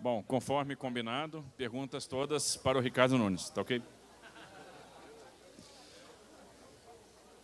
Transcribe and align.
Bom, 0.00 0.22
conforme 0.22 0.76
combinado, 0.76 1.44
perguntas 1.56 2.06
todas 2.06 2.56
para 2.56 2.78
o 2.78 2.80
Ricardo 2.80 3.18
Nunes, 3.18 3.50
tá 3.50 3.62
ok? 3.62 3.82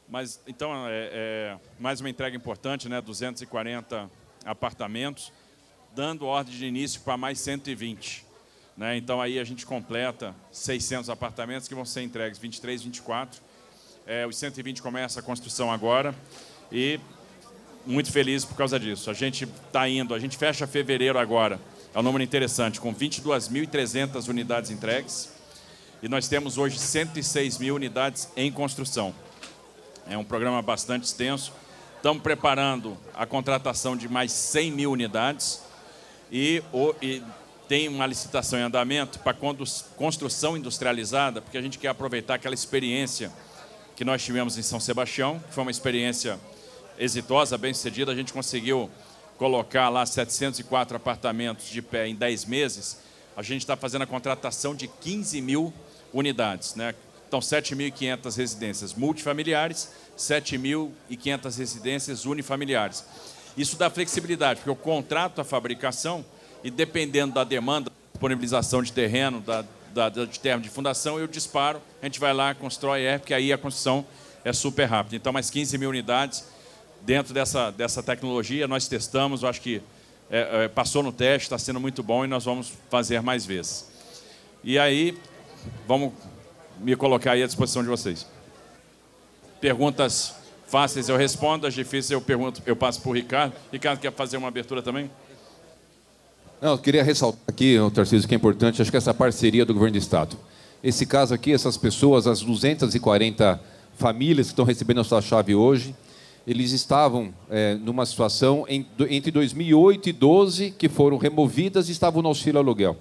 Mas, 0.08 0.40
então, 0.46 0.86
é, 0.86 1.10
é, 1.12 1.58
mais 1.80 2.00
uma 2.00 2.08
entrega 2.08 2.36
importante, 2.36 2.88
né? 2.88 3.00
240 3.00 4.08
apartamentos, 4.44 5.32
dando 5.96 6.26
ordem 6.26 6.56
de 6.56 6.64
início 6.64 7.00
para 7.00 7.16
mais 7.16 7.40
120. 7.40 8.24
Né? 8.76 8.96
Então, 8.98 9.20
aí 9.20 9.40
a 9.40 9.44
gente 9.44 9.66
completa 9.66 10.32
600 10.52 11.10
apartamentos 11.10 11.66
que 11.66 11.74
vão 11.74 11.84
ser 11.84 12.02
entregues 12.02 12.38
23, 12.38 12.82
24. 12.82 13.42
É, 14.06 14.24
os 14.28 14.36
120 14.36 14.80
começa 14.80 15.18
a 15.18 15.22
construção 15.24 15.72
agora 15.72 16.14
e 16.70 17.00
muito 17.84 18.12
feliz 18.12 18.44
por 18.44 18.56
causa 18.56 18.78
disso. 18.78 19.10
A 19.10 19.14
gente 19.14 19.42
está 19.42 19.88
indo, 19.88 20.14
a 20.14 20.20
gente 20.20 20.36
fecha 20.36 20.68
fevereiro 20.68 21.18
agora 21.18 21.58
é 21.94 21.98
um 22.00 22.02
número 22.02 22.24
interessante, 22.24 22.80
com 22.80 22.92
22.300 22.92 24.28
unidades 24.28 24.72
entregues. 24.72 25.30
E 26.02 26.08
nós 26.08 26.26
temos 26.26 26.58
hoje 26.58 26.76
106 26.76 27.58
mil 27.58 27.76
unidades 27.76 28.28
em 28.36 28.50
construção. 28.50 29.14
É 30.08 30.18
um 30.18 30.24
programa 30.24 30.60
bastante 30.60 31.04
extenso. 31.04 31.52
Estamos 31.96 32.20
preparando 32.20 32.98
a 33.14 33.24
contratação 33.24 33.96
de 33.96 34.08
mais 34.08 34.32
100 34.32 34.72
mil 34.72 34.90
unidades. 34.90 35.62
E, 36.32 36.64
o, 36.72 36.92
e 37.00 37.22
tem 37.68 37.86
uma 37.86 38.06
licitação 38.06 38.58
em 38.58 38.62
andamento 38.62 39.20
para 39.20 39.36
construção 39.96 40.56
industrializada, 40.56 41.40
porque 41.40 41.56
a 41.56 41.62
gente 41.62 41.78
quer 41.78 41.88
aproveitar 41.88 42.34
aquela 42.34 42.54
experiência 42.56 43.30
que 43.94 44.04
nós 44.04 44.20
tivemos 44.20 44.58
em 44.58 44.62
São 44.62 44.80
Sebastião, 44.80 45.38
que 45.38 45.54
foi 45.54 45.62
uma 45.62 45.70
experiência 45.70 46.40
exitosa, 46.98 47.56
bem 47.56 47.72
sucedida. 47.72 48.10
A 48.10 48.16
gente 48.16 48.32
conseguiu 48.32 48.90
colocar 49.38 49.88
lá 49.88 50.06
704 50.06 50.96
apartamentos 50.96 51.68
de 51.68 51.82
pé 51.82 52.06
em 52.06 52.14
10 52.14 52.44
meses, 52.44 52.98
a 53.36 53.42
gente 53.42 53.62
está 53.62 53.76
fazendo 53.76 54.02
a 54.02 54.06
contratação 54.06 54.74
de 54.74 54.86
15 54.86 55.40
mil 55.40 55.72
unidades. 56.12 56.74
Né? 56.74 56.94
Então, 57.26 57.40
7.500 57.40 58.36
residências 58.36 58.94
multifamiliares, 58.94 59.90
7.500 60.16 61.58
residências 61.58 62.24
unifamiliares. 62.26 63.04
Isso 63.56 63.76
dá 63.76 63.90
flexibilidade, 63.90 64.60
porque 64.60 64.70
eu 64.70 64.76
contrato 64.76 65.40
a 65.40 65.44
fabricação 65.44 66.24
e, 66.62 66.70
dependendo 66.70 67.34
da 67.34 67.44
demanda, 67.44 67.90
disponibilização 68.12 68.82
de 68.82 68.92
terreno, 68.92 69.40
da, 69.40 69.64
da, 69.92 70.08
de 70.08 70.38
termo 70.38 70.62
de 70.62 70.68
fundação, 70.68 71.18
eu 71.18 71.26
disparo, 71.26 71.80
a 72.00 72.06
gente 72.06 72.20
vai 72.20 72.32
lá, 72.32 72.54
constrói, 72.54 73.02
é, 73.02 73.18
porque 73.18 73.34
aí 73.34 73.52
a 73.52 73.58
construção 73.58 74.06
é 74.44 74.52
super 74.52 74.84
rápida. 74.84 75.16
Então, 75.16 75.32
mais 75.32 75.50
15 75.50 75.76
mil 75.78 75.90
unidades 75.90 76.44
dentro 77.04 77.34
dessa, 77.34 77.70
dessa 77.70 78.02
tecnologia. 78.02 78.66
Nós 78.66 78.88
testamos, 78.88 79.44
acho 79.44 79.60
que 79.60 79.82
é, 80.30 80.64
é, 80.64 80.68
passou 80.68 81.02
no 81.02 81.12
teste, 81.12 81.46
está 81.46 81.58
sendo 81.58 81.78
muito 81.78 82.02
bom 82.02 82.24
e 82.24 82.28
nós 82.28 82.44
vamos 82.44 82.72
fazer 82.90 83.20
mais 83.22 83.44
vezes. 83.44 83.88
E 84.62 84.78
aí, 84.78 85.16
vamos 85.86 86.12
me 86.80 86.96
colocar 86.96 87.32
aí 87.32 87.42
à 87.42 87.46
disposição 87.46 87.82
de 87.82 87.88
vocês. 87.88 88.26
Perguntas 89.60 90.34
fáceis 90.66 91.08
eu 91.08 91.16
respondo, 91.16 91.66
as 91.66 91.74
difíceis 91.74 92.10
eu 92.10 92.20
pergunto, 92.20 92.62
eu 92.66 92.74
passo 92.74 93.00
para 93.00 93.10
o 93.10 93.14
Ricardo. 93.14 93.54
Ricardo 93.70 94.00
quer 94.00 94.12
fazer 94.12 94.36
uma 94.36 94.48
abertura 94.48 94.82
também? 94.82 95.10
Não, 96.60 96.72
eu 96.72 96.78
queria 96.78 97.02
ressaltar 97.02 97.40
aqui, 97.46 97.76
Tarcísio, 97.94 98.26
que 98.26 98.34
é 98.34 98.36
importante, 98.38 98.80
acho 98.80 98.90
que 98.90 98.96
essa 98.96 99.12
parceria 99.12 99.64
do 99.64 99.74
governo 99.74 99.92
do 99.92 99.98
Estado. 99.98 100.36
Esse 100.82 101.04
caso 101.06 101.34
aqui, 101.34 101.52
essas 101.52 101.76
pessoas, 101.76 102.26
as 102.26 102.40
240 102.40 103.60
famílias 103.96 104.46
que 104.46 104.52
estão 104.52 104.64
recebendo 104.64 105.00
a 105.00 105.04
sua 105.04 105.20
chave 105.20 105.54
hoje, 105.54 105.94
eles 106.46 106.72
estavam 106.72 107.32
é, 107.50 107.74
numa 107.74 108.04
situação 108.04 108.66
em, 108.68 108.86
entre 109.08 109.30
2008 109.30 110.08
e 110.08 110.12
2012 110.12 110.70
que 110.72 110.88
foram 110.88 111.16
removidas 111.16 111.88
e 111.88 111.92
estavam 111.92 112.22
no 112.22 112.28
auxílio 112.28 112.58
aluguel. 112.58 112.96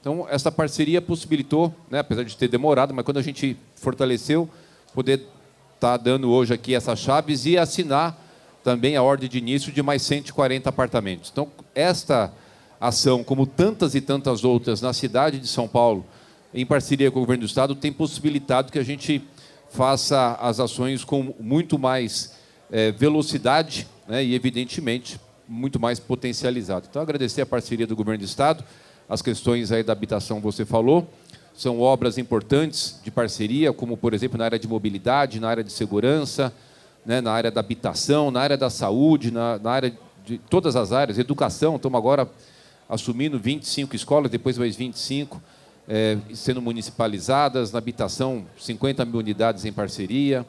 Então, 0.00 0.26
essa 0.30 0.50
parceria 0.50 1.02
possibilitou, 1.02 1.74
né, 1.90 1.98
apesar 1.98 2.22
de 2.22 2.36
ter 2.36 2.48
demorado, 2.48 2.94
mas 2.94 3.04
quando 3.04 3.18
a 3.18 3.22
gente 3.22 3.56
fortaleceu, 3.74 4.48
poder 4.94 5.18
estar 5.18 5.28
tá 5.80 5.96
dando 5.96 6.30
hoje 6.30 6.54
aqui 6.54 6.74
essas 6.74 6.98
chaves 6.98 7.44
e 7.44 7.58
assinar 7.58 8.18
também 8.64 8.96
a 8.96 9.02
ordem 9.02 9.28
de 9.28 9.38
início 9.38 9.72
de 9.72 9.82
mais 9.82 10.02
140 10.02 10.68
apartamentos. 10.68 11.30
Então, 11.32 11.48
esta 11.74 12.32
ação, 12.80 13.22
como 13.22 13.46
tantas 13.46 13.94
e 13.94 14.00
tantas 14.00 14.44
outras 14.44 14.80
na 14.80 14.92
cidade 14.92 15.38
de 15.38 15.48
São 15.48 15.68
Paulo, 15.68 16.06
em 16.54 16.64
parceria 16.64 17.10
com 17.10 17.18
o 17.18 17.22
governo 17.22 17.42
do 17.42 17.46
Estado, 17.46 17.74
tem 17.74 17.92
possibilitado 17.92 18.72
que 18.72 18.78
a 18.78 18.84
gente 18.84 19.22
faça 19.70 20.38
as 20.40 20.60
ações 20.60 21.04
com 21.04 21.34
muito 21.38 21.78
mais 21.78 22.37
é, 22.70 22.92
velocidade 22.92 23.86
né, 24.06 24.24
e, 24.24 24.34
evidentemente, 24.34 25.20
muito 25.48 25.80
mais 25.80 25.98
potencializado. 25.98 26.86
Então, 26.90 27.00
agradecer 27.00 27.40
a 27.40 27.46
parceria 27.46 27.86
do 27.86 27.96
Governo 27.96 28.20
do 28.20 28.24
Estado, 28.24 28.64
as 29.08 29.22
questões 29.22 29.72
aí 29.72 29.82
da 29.82 29.92
habitação 29.92 30.40
você 30.40 30.64
falou, 30.64 31.08
são 31.56 31.80
obras 31.80 32.18
importantes 32.18 33.00
de 33.02 33.10
parceria, 33.10 33.72
como, 33.72 33.96
por 33.96 34.14
exemplo, 34.14 34.38
na 34.38 34.44
área 34.44 34.58
de 34.58 34.68
mobilidade, 34.68 35.40
na 35.40 35.48
área 35.48 35.64
de 35.64 35.72
segurança, 35.72 36.52
né, 37.04 37.20
na 37.20 37.32
área 37.32 37.50
da 37.50 37.60
habitação, 37.60 38.30
na 38.30 38.40
área 38.40 38.56
da 38.56 38.70
saúde, 38.70 39.30
na, 39.30 39.58
na 39.58 39.70
área 39.70 39.92
de 40.24 40.38
todas 40.38 40.76
as 40.76 40.92
áreas, 40.92 41.18
educação, 41.18 41.76
estamos 41.76 41.96
agora 41.96 42.28
assumindo 42.88 43.38
25 43.38 43.96
escolas, 43.96 44.30
depois 44.30 44.58
mais 44.58 44.76
25 44.76 45.42
é, 45.88 46.18
sendo 46.34 46.60
municipalizadas, 46.60 47.72
na 47.72 47.78
habitação 47.78 48.44
50 48.58 49.04
mil 49.06 49.18
unidades 49.18 49.64
em 49.64 49.72
parceria, 49.72 50.46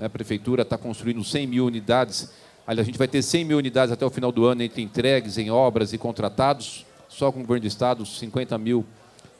a 0.00 0.08
prefeitura 0.08 0.62
está 0.62 0.76
construindo 0.78 1.22
100 1.22 1.46
mil 1.46 1.66
unidades. 1.66 2.32
Aliás, 2.66 2.86
a 2.86 2.88
gente 2.88 2.98
vai 2.98 3.08
ter 3.08 3.22
100 3.22 3.44
mil 3.44 3.58
unidades 3.58 3.92
até 3.92 4.04
o 4.04 4.10
final 4.10 4.32
do 4.32 4.44
ano 4.44 4.62
entre 4.62 4.82
entregues 4.82 5.38
em 5.38 5.50
obras 5.50 5.92
e 5.92 5.98
contratados. 5.98 6.84
Só 7.08 7.30
com 7.30 7.40
o 7.40 7.42
governo 7.42 7.62
do 7.62 7.66
Estado, 7.66 8.06
50 8.06 8.56
mil 8.58 8.86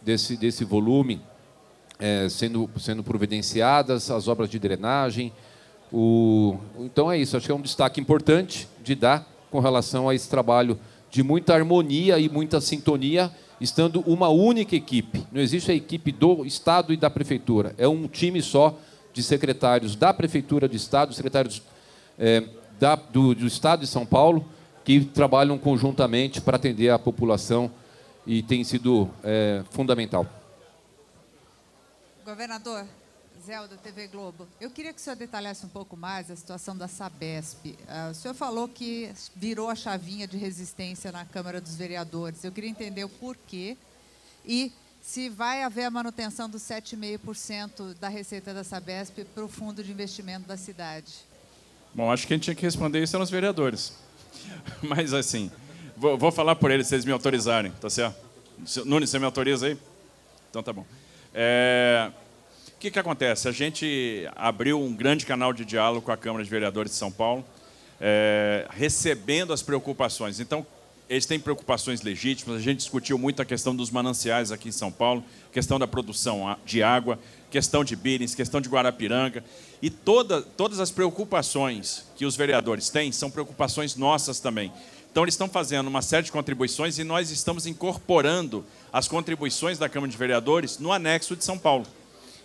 desse, 0.02 0.36
desse 0.36 0.64
volume 0.64 1.20
é, 2.02 2.28
sendo, 2.28 2.68
sendo 2.78 3.04
providenciadas, 3.04 4.10
as 4.10 4.26
obras 4.26 4.50
de 4.50 4.58
drenagem. 4.58 5.32
O, 5.92 6.56
então 6.80 7.10
é 7.10 7.18
isso, 7.18 7.36
acho 7.36 7.46
que 7.46 7.52
é 7.52 7.54
um 7.54 7.60
destaque 7.60 8.00
importante 8.00 8.66
de 8.82 8.94
dar 8.96 9.28
com 9.50 9.60
relação 9.60 10.08
a 10.08 10.14
esse 10.14 10.28
trabalho 10.28 10.78
de 11.10 11.22
muita 11.22 11.54
harmonia 11.54 12.18
e 12.18 12.28
muita 12.28 12.60
sintonia, 12.60 13.30
estando 13.60 14.00
uma 14.00 14.28
única 14.28 14.74
equipe. 14.74 15.24
Não 15.30 15.40
existe 15.40 15.70
a 15.70 15.74
equipe 15.74 16.10
do 16.10 16.44
Estado 16.44 16.92
e 16.92 16.96
da 16.96 17.10
Prefeitura, 17.10 17.74
é 17.78 17.86
um 17.86 18.08
time 18.08 18.42
só 18.42 18.76
de 19.12 19.22
secretários 19.22 19.94
da 19.96 20.12
Prefeitura 20.12 20.68
do 20.68 20.76
Estado, 20.76 21.12
secretários 21.12 21.62
é, 22.18 22.42
da, 22.78 22.94
do, 22.94 23.34
do, 23.34 23.46
Estado 23.46 23.80
de 23.80 23.86
São 23.86 24.06
Paulo, 24.06 24.46
que 24.84 25.04
trabalham 25.04 25.58
conjuntamente 25.58 26.40
para 26.40 26.56
atender 26.56 26.90
a 26.90 26.98
população 26.98 27.70
e 28.26 28.42
tem 28.42 28.64
sido 28.64 29.10
é, 29.22 29.62
fundamental. 29.70 30.26
Governador, 32.24 32.86
Zé 33.44 33.56
da 33.66 33.76
TV 33.76 34.06
Globo, 34.06 34.46
eu 34.60 34.70
queria 34.70 34.92
que 34.92 35.00
o 35.00 35.02
senhor 35.02 35.16
detalhasse 35.16 35.66
um 35.66 35.68
pouco 35.68 35.96
mais 35.96 36.30
a 36.30 36.36
situação 36.36 36.76
da 36.76 36.86
Sabesp. 36.86 37.66
Uh, 37.66 38.10
o 38.12 38.14
senhor 38.14 38.34
falou 38.34 38.68
que 38.68 39.12
virou 39.34 39.68
a 39.68 39.74
chavinha 39.74 40.28
de 40.28 40.36
resistência 40.36 41.10
na 41.10 41.24
Câmara 41.24 41.60
dos 41.60 41.74
Vereadores. 41.74 42.44
Eu 42.44 42.52
queria 42.52 42.70
entender 42.70 43.02
o 43.02 43.08
porquê 43.08 43.76
e 44.46 44.72
se 45.02 45.28
vai 45.28 45.64
haver 45.64 45.84
a 45.84 45.90
manutenção 45.90 46.48
dos 46.48 46.62
7,5% 46.62 47.94
da 47.98 48.08
receita 48.08 48.54
da 48.54 48.62
Sabesp 48.62 49.24
para 49.34 49.44
o 49.44 49.48
fundo 49.48 49.82
de 49.82 49.90
investimento 49.90 50.46
da 50.46 50.56
cidade. 50.56 51.12
Bom, 51.92 52.10
acho 52.10 52.26
que 52.26 52.32
gente 52.32 52.44
tinha 52.44 52.54
que 52.54 52.62
responder 52.62 53.02
isso 53.02 53.16
aos 53.16 53.28
vereadores. 53.28 53.92
Mas, 54.80 55.12
assim, 55.12 55.50
vou, 55.96 56.16
vou, 56.16 56.30
falar 56.30 56.54
por 56.54 56.70
eles, 56.70 56.86
se 56.86 56.94
eles 56.94 57.04
me 57.04 57.10
autorizarem, 57.10 57.72
tá 57.72 57.90
certo? 57.90 58.16
Nunes, 58.86 59.10
você 59.10 59.18
me 59.18 59.24
autoriza 59.24 59.66
aí? 59.66 59.78
Então 60.48 60.62
tá 60.62 60.72
bom. 60.72 60.86
É, 61.34 62.12
o 62.68 62.78
que, 62.78 62.90
que 62.90 62.98
acontece? 62.98 63.48
A 63.48 63.52
gente 63.52 64.28
abriu 64.36 64.80
um 64.80 64.94
grande 64.94 65.26
canal 65.26 65.52
de 65.52 65.64
diálogo 65.64 66.06
com 66.06 66.12
a 66.12 66.16
Câmara 66.16 66.44
de 66.44 66.50
Vereadores 66.50 66.92
de 66.92 66.98
São 66.98 67.10
Paulo, 67.10 67.44
é, 68.00 68.68
recebendo 68.70 69.52
as 69.52 69.62
preocupações. 69.62 70.38
Então, 70.38 70.64
eles 71.12 71.26
têm 71.26 71.38
preocupações 71.38 72.00
legítimas. 72.00 72.56
A 72.56 72.60
gente 72.60 72.78
discutiu 72.78 73.18
muito 73.18 73.42
a 73.42 73.44
questão 73.44 73.76
dos 73.76 73.90
mananciais 73.90 74.50
aqui 74.50 74.70
em 74.70 74.72
São 74.72 74.90
Paulo, 74.90 75.22
questão 75.52 75.78
da 75.78 75.86
produção 75.86 76.56
de 76.64 76.82
água, 76.82 77.18
questão 77.50 77.84
de 77.84 77.94
Birens, 77.94 78.34
questão 78.34 78.62
de 78.62 78.68
Guarapiranga. 78.70 79.44
E 79.82 79.90
toda, 79.90 80.40
todas 80.40 80.80
as 80.80 80.90
preocupações 80.90 82.06
que 82.16 82.24
os 82.24 82.34
vereadores 82.34 82.88
têm 82.88 83.12
são 83.12 83.30
preocupações 83.30 83.94
nossas 83.94 84.40
também. 84.40 84.72
Então, 85.10 85.22
eles 85.22 85.34
estão 85.34 85.48
fazendo 85.48 85.86
uma 85.88 86.00
série 86.00 86.24
de 86.24 86.32
contribuições 86.32 86.98
e 86.98 87.04
nós 87.04 87.30
estamos 87.30 87.66
incorporando 87.66 88.64
as 88.90 89.06
contribuições 89.06 89.78
da 89.78 89.90
Câmara 89.90 90.10
de 90.10 90.16
Vereadores 90.16 90.78
no 90.78 90.90
anexo 90.90 91.36
de 91.36 91.44
São 91.44 91.58
Paulo. 91.58 91.86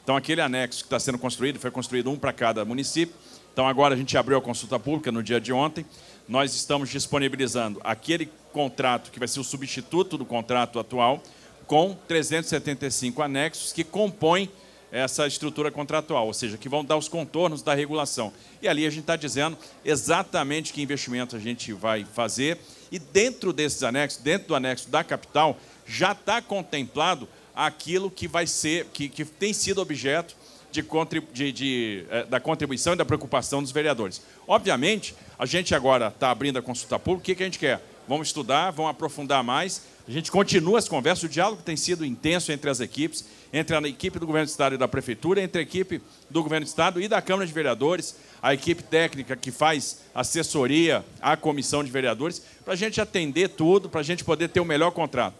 Então, 0.03 0.17
aquele 0.17 0.41
anexo 0.41 0.79
que 0.79 0.87
está 0.87 0.99
sendo 0.99 1.17
construído, 1.17 1.57
foi 1.57 1.71
construído 1.71 2.11
um 2.11 2.17
para 2.17 2.33
cada 2.33 2.65
município. 2.65 3.15
Então, 3.57 3.67
agora 3.67 3.95
a 3.95 3.97
gente 3.97 4.15
abriu 4.15 4.37
a 4.37 4.41
consulta 4.41 4.77
pública 4.77 5.11
no 5.11 5.23
dia 5.23 5.41
de 5.41 5.51
ontem. 5.51 5.83
Nós 6.29 6.53
estamos 6.53 6.89
disponibilizando 6.89 7.81
aquele 7.83 8.29
contrato, 8.53 9.09
que 9.09 9.17
vai 9.17 9.27
ser 9.27 9.39
o 9.39 9.43
substituto 9.43 10.15
do 10.15 10.23
contrato 10.23 10.77
atual, 10.77 11.23
com 11.65 11.97
375 12.07 13.19
anexos 13.19 13.73
que 13.73 13.83
compõem 13.83 14.47
essa 14.91 15.25
estrutura 15.25 15.71
contratual, 15.71 16.27
ou 16.27 16.35
seja, 16.35 16.55
que 16.55 16.69
vão 16.69 16.85
dar 16.85 16.97
os 16.97 17.07
contornos 17.07 17.63
da 17.63 17.73
regulação. 17.73 18.31
E 18.61 18.67
ali 18.67 18.85
a 18.85 18.91
gente 18.91 19.01
está 19.01 19.15
dizendo 19.15 19.57
exatamente 19.83 20.71
que 20.71 20.79
investimento 20.79 21.35
a 21.35 21.39
gente 21.39 21.73
vai 21.73 22.05
fazer, 22.05 22.59
e 22.91 22.99
dentro 22.99 23.51
desses 23.51 23.81
anexos, 23.81 24.21
dentro 24.21 24.49
do 24.49 24.55
anexo 24.55 24.87
da 24.87 25.03
capital, 25.03 25.57
já 25.83 26.11
está 26.11 26.43
contemplado 26.43 27.27
aquilo 27.55 28.11
que 28.11 28.27
vai 28.27 28.45
ser, 28.45 28.85
que, 28.93 29.09
que 29.09 29.25
tem 29.25 29.51
sido 29.51 29.81
objeto 29.81 30.35
de, 30.71 30.85
de, 31.33 31.51
de, 31.51 32.05
eh, 32.09 32.25
da 32.25 32.39
contribuição 32.39 32.93
e 32.93 32.95
da 32.95 33.05
preocupação 33.05 33.61
dos 33.61 33.71
vereadores. 33.71 34.21
Obviamente, 34.47 35.15
a 35.37 35.45
gente 35.45 35.73
agora 35.73 36.07
está 36.07 36.29
abrindo 36.29 36.59
a 36.59 36.61
consulta 36.61 36.99
pública, 36.99 37.21
o 37.21 37.25
que, 37.25 37.35
que 37.35 37.43
a 37.43 37.45
gente 37.45 37.59
quer? 37.59 37.81
Vamos 38.07 38.27
estudar, 38.27 38.71
vamos 38.71 38.91
aprofundar 38.91 39.43
mais. 39.43 39.81
A 40.07 40.11
gente 40.11 40.31
continua 40.31 40.79
as 40.79 40.87
conversas, 40.87 41.23
o 41.23 41.29
diálogo 41.29 41.61
tem 41.61 41.75
sido 41.75 42.05
intenso 42.05 42.51
entre 42.53 42.69
as 42.69 42.79
equipes, 42.79 43.25
entre 43.51 43.75
a 43.75 43.81
equipe 43.81 44.17
do 44.17 44.25
Governo 44.25 44.45
do 44.45 44.49
Estado 44.49 44.75
e 44.75 44.77
da 44.77 44.87
Prefeitura, 44.87 45.41
entre 45.41 45.59
a 45.59 45.61
equipe 45.61 46.01
do 46.29 46.41
Governo 46.41 46.65
do 46.65 46.69
Estado 46.69 47.01
e 47.01 47.09
da 47.09 47.21
Câmara 47.21 47.45
de 47.45 47.51
Vereadores, 47.51 48.15
a 48.41 48.53
equipe 48.53 48.81
técnica 48.83 49.35
que 49.35 49.51
faz 49.51 50.03
assessoria 50.15 51.03
à 51.21 51.35
Comissão 51.35 51.83
de 51.83 51.91
Vereadores, 51.91 52.41
para 52.63 52.73
a 52.73 52.77
gente 52.77 53.01
atender 53.01 53.49
tudo, 53.49 53.89
para 53.89 53.99
a 53.99 54.03
gente 54.03 54.23
poder 54.23 54.47
ter 54.47 54.61
o 54.61 54.65
melhor 54.65 54.91
contrato. 54.91 55.35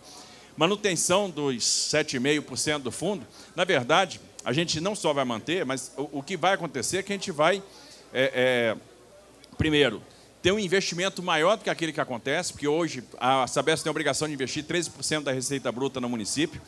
Manutenção 0.57 1.29
dos 1.29 1.63
7,5% 1.63 2.79
do 2.79 2.91
fundo, 2.91 3.25
na 3.55 3.63
verdade, 3.63 4.19
a 4.47 4.53
gente 4.53 4.79
não 4.79 4.95
só 4.95 5.11
vai 5.11 5.25
manter, 5.25 5.65
mas 5.65 5.91
o, 5.97 6.19
o 6.19 6.23
que 6.23 6.37
vai 6.37 6.53
acontecer 6.53 6.99
é 6.99 7.03
que 7.03 7.11
a 7.11 7.15
gente 7.17 7.33
vai, 7.33 7.61
é, 8.13 8.31
é, 8.33 8.77
primeiro, 9.57 10.01
ter 10.41 10.53
um 10.53 10.59
investimento 10.59 11.21
maior 11.21 11.57
do 11.57 11.65
que 11.65 11.69
aquele 11.69 11.91
que 11.91 11.99
acontece, 11.99 12.53
porque 12.53 12.65
hoje 12.65 13.03
a 13.19 13.45
Sabesp 13.45 13.83
tem 13.83 13.89
a 13.89 13.91
obrigação 13.91 14.25
de 14.25 14.33
investir 14.33 14.63
13% 14.63 15.23
da 15.23 15.33
receita 15.33 15.69
bruta 15.69 15.99
no 15.99 16.07
município. 16.07 16.61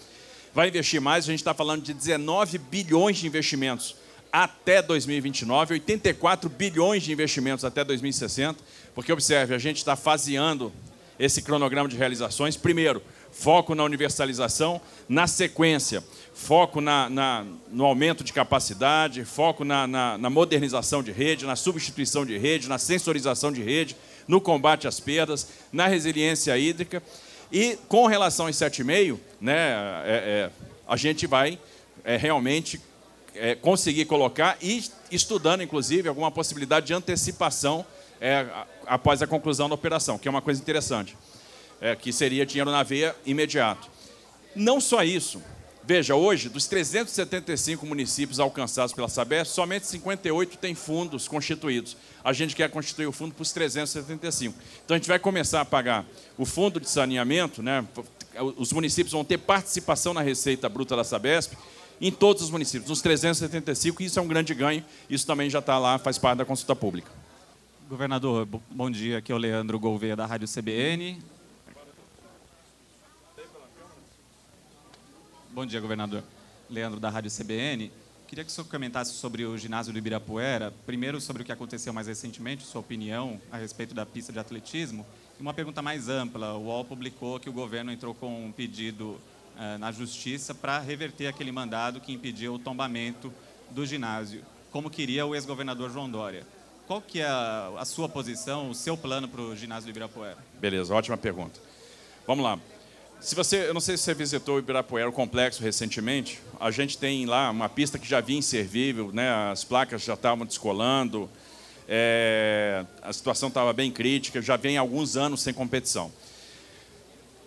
Vai 0.54 0.68
investir 0.68 1.00
mais, 1.00 1.24
a 1.24 1.28
gente 1.32 1.40
está 1.40 1.54
falando 1.54 1.82
de 1.82 1.94
19 1.94 2.58
bilhões 2.58 3.16
de 3.16 3.28
investimentos 3.28 3.96
até 4.30 4.82
2029, 4.82 5.76
84 5.76 6.50
bilhões 6.50 7.04
de 7.04 7.14
investimentos 7.14 7.64
até 7.64 7.86
2060, 7.86 8.60
porque 8.94 9.14
observe, 9.14 9.56
a 9.56 9.58
gente 9.58 9.78
está 9.78 9.96
faseando 9.96 10.70
esse 11.18 11.42
cronograma 11.42 11.88
de 11.88 11.96
realizações. 11.96 12.58
Primeiro, 12.58 13.02
foco 13.32 13.74
na 13.74 13.86
universalização, 13.86 14.82
na 15.08 15.28
sequência, 15.28 16.04
foco 16.40 16.80
na, 16.80 17.10
na, 17.10 17.46
no 17.70 17.86
aumento 17.86 18.24
de 18.24 18.32
capacidade, 18.32 19.26
foco 19.26 19.66
na, 19.66 19.86
na, 19.86 20.30
modernização 20.30 21.04
de 21.04 21.12
rede, 21.12 21.46
na 21.46 21.56
substituição 21.56 22.26
de 22.26 22.38
rede, 22.38 22.70
na 22.70 22.78
sensorização 22.78 23.52
de 23.52 23.62
rede, 23.62 23.96
no 24.26 24.40
combate 24.40 24.88
às 24.88 25.02
perdas, 25.02 25.48
na 25.72 25.86
resiliência 25.86 26.58
hídrica. 26.58 27.04
E 27.52 27.78
com 27.90 28.08
relação 28.08 28.48
aos 28.48 28.56
7,5, 28.56 29.20
né, 29.42 29.54
é, 29.54 30.06
é, 30.06 30.52
a 30.88 30.96
gente 30.96 31.28
vai 31.28 31.60
é, 32.06 32.16
realmente 32.16 32.82
é, 33.36 33.54
conseguir 33.54 34.06
colocar 34.06 34.58
e 34.62 34.84
estudando, 35.12 35.62
inclusive, 35.62 36.08
alguma 36.08 36.32
possibilidade 36.32 36.88
de 36.88 36.94
antecipação 36.94 37.86
é, 38.22 38.46
após 38.88 39.22
a 39.22 39.28
conclusão 39.28 39.68
da 39.68 39.76
operação, 39.76 40.18
que 40.18 40.28
é 40.28 40.32
uma 40.32 40.42
coisa 40.42 40.62
interessante, 40.62 41.18
é, 41.82 41.96
que 41.98 42.14
seria 42.14 42.46
dinheiro 42.46 42.72
na 42.72 42.82
veia 42.82 43.14
imediato. 43.26 43.90
Não 44.56 44.80
só 44.80 45.04
isso, 45.04 45.42
Veja, 45.84 46.14
hoje, 46.14 46.50
dos 46.50 46.68
375 46.68 47.86
municípios 47.86 48.40
alcançados 48.40 48.94
pela 48.94 49.08
Sabesp, 49.08 49.54
somente 49.54 49.88
58 49.88 50.58
têm 50.58 50.76
fundos 50.76 51.28
constituídos. 51.28 51.98
A 52.24 52.32
gente 52.32 52.56
quer 52.56 52.70
constituir 52.70 53.08
o 53.08 53.12
fundo 53.12 53.34
para 53.34 53.42
os 53.42 53.52
375. 53.52 54.56
Então, 54.86 54.96
a 54.96 54.98
gente 54.98 55.08
vai 55.08 55.18
começar 55.18 55.62
a 55.62 55.66
pagar 55.66 56.06
o 56.38 56.46
fundo 56.46 56.80
de 56.80 56.90
saneamento, 56.90 57.64
né? 57.64 57.86
os 58.58 58.72
municípios 58.72 59.14
vão 59.14 59.24
ter 59.24 59.38
participação 59.38 60.14
na 60.14 60.22
receita 60.22 60.70
bruta 60.70 60.96
da 60.96 61.04
Sabesp, 61.04 61.54
em 62.02 62.12
todos 62.12 62.44
os 62.44 62.50
municípios, 62.50 62.90
nos 62.90 63.02
375, 63.02 64.02
e 64.02 64.06
isso 64.06 64.20
é 64.20 64.22
um 64.22 64.28
grande 64.28 64.54
ganho. 64.54 64.84
Isso 65.10 65.26
também 65.26 65.50
já 65.50 65.60
está 65.60 65.78
lá, 65.78 65.98
faz 65.98 66.18
parte 66.18 66.38
da 66.38 66.46
consulta 66.46 66.76
pública. 66.76 67.12
Governador, 67.90 68.48
bom 68.70 68.90
dia. 68.90 69.18
Aqui 69.18 69.32
é 69.32 69.36
o 69.36 69.38
Leandro 69.38 69.80
Gouveia, 69.80 70.16
da 70.16 70.26
Rádio 70.26 70.48
CBN. 70.48 71.20
Bom 75.52 75.66
dia, 75.66 75.82
governador. 75.82 76.24
Leandro, 76.70 77.00
da 77.00 77.10
Rádio 77.10 77.32
CBN. 77.32 77.92
Queria 78.28 78.44
que 78.44 78.52
o 78.52 78.54
senhor 78.54 78.68
comentasse 78.68 79.14
sobre 79.14 79.46
o 79.46 79.58
ginásio 79.58 79.92
do 79.92 79.98
Ibirapuera. 79.98 80.72
Primeiro, 80.86 81.20
sobre 81.20 81.42
o 81.42 81.46
que 81.46 81.52
aconteceu 81.52 81.92
mais 81.92 82.06
recentemente, 82.06 82.64
sua 82.64 82.82
opinião 82.82 83.42
a 83.52 83.58
respeito 83.58 83.96
da 83.96 84.06
pista 84.06 84.32
de 84.32 84.38
atletismo. 84.38 85.04
E 85.40 85.42
uma 85.42 85.52
pergunta 85.52 85.82
mais 85.82 86.08
ampla. 86.08 86.54
O 86.54 86.66
UOL 86.66 86.86
publicou 86.86 87.40
que 87.40 87.50
o 87.50 87.54
governo 87.54 87.92
entrou 87.92 88.14
com 88.14 88.46
um 88.46 88.52
pedido 88.52 89.20
uh, 89.56 89.80
na 89.80 89.92
justiça 89.92 90.54
para 90.54 90.78
reverter 90.78 91.26
aquele 91.26 91.52
mandado 91.52 92.00
que 92.00 92.14
impediu 92.14 92.54
o 92.54 92.60
tombamento 92.60 93.34
do 93.72 93.88
ginásio, 93.88 94.44
como 94.72 94.88
queria 94.88 95.26
o 95.26 95.34
ex-governador 95.34 95.92
João 95.92 96.08
Dória. 96.10 96.46
Qual 96.86 97.02
que 97.02 97.22
é 97.22 97.28
a, 97.28 97.72
a 97.80 97.86
sua 97.86 98.08
posição, 98.08 98.70
o 98.70 98.76
seu 98.76 98.96
plano 98.96 99.28
para 99.28 99.42
o 99.42 99.56
ginásio 99.56 99.86
do 99.86 99.90
Ibirapuera? 99.90 100.38
Beleza, 100.60 100.94
ótima 100.94 101.18
pergunta. 101.18 101.60
Vamos 102.28 102.44
lá. 102.44 102.60
Se 103.22 103.36
você, 103.36 103.68
eu 103.68 103.74
não 103.74 103.82
sei 103.82 103.98
se 103.98 104.04
você 104.04 104.14
visitou 104.14 104.56
o 104.56 104.60
Ibirapuera, 104.60 105.10
o 105.10 105.12
complexo, 105.12 105.62
recentemente, 105.62 106.40
a 106.58 106.72
gente 106.72 106.98
tem 106.98 107.26
lá 107.26 107.50
uma 107.50 107.68
pista 107.68 108.00
que 108.00 108.08
já 108.08 108.22
vinha 108.22 108.40
inservível, 108.40 109.12
né? 109.12 109.30
as 109.52 109.66
placas 109.66 110.04
já 110.04 110.14
estavam 110.14 110.46
descolando, 110.46 111.30
é, 111.86 112.86
a 113.02 113.12
situação 113.12 113.50
estava 113.50 113.74
bem 113.74 113.92
crítica, 113.92 114.42
já 114.42 114.56
vem 114.56 114.78
alguns 114.78 115.18
anos 115.18 115.42
sem 115.42 115.54
competição. 115.54 116.10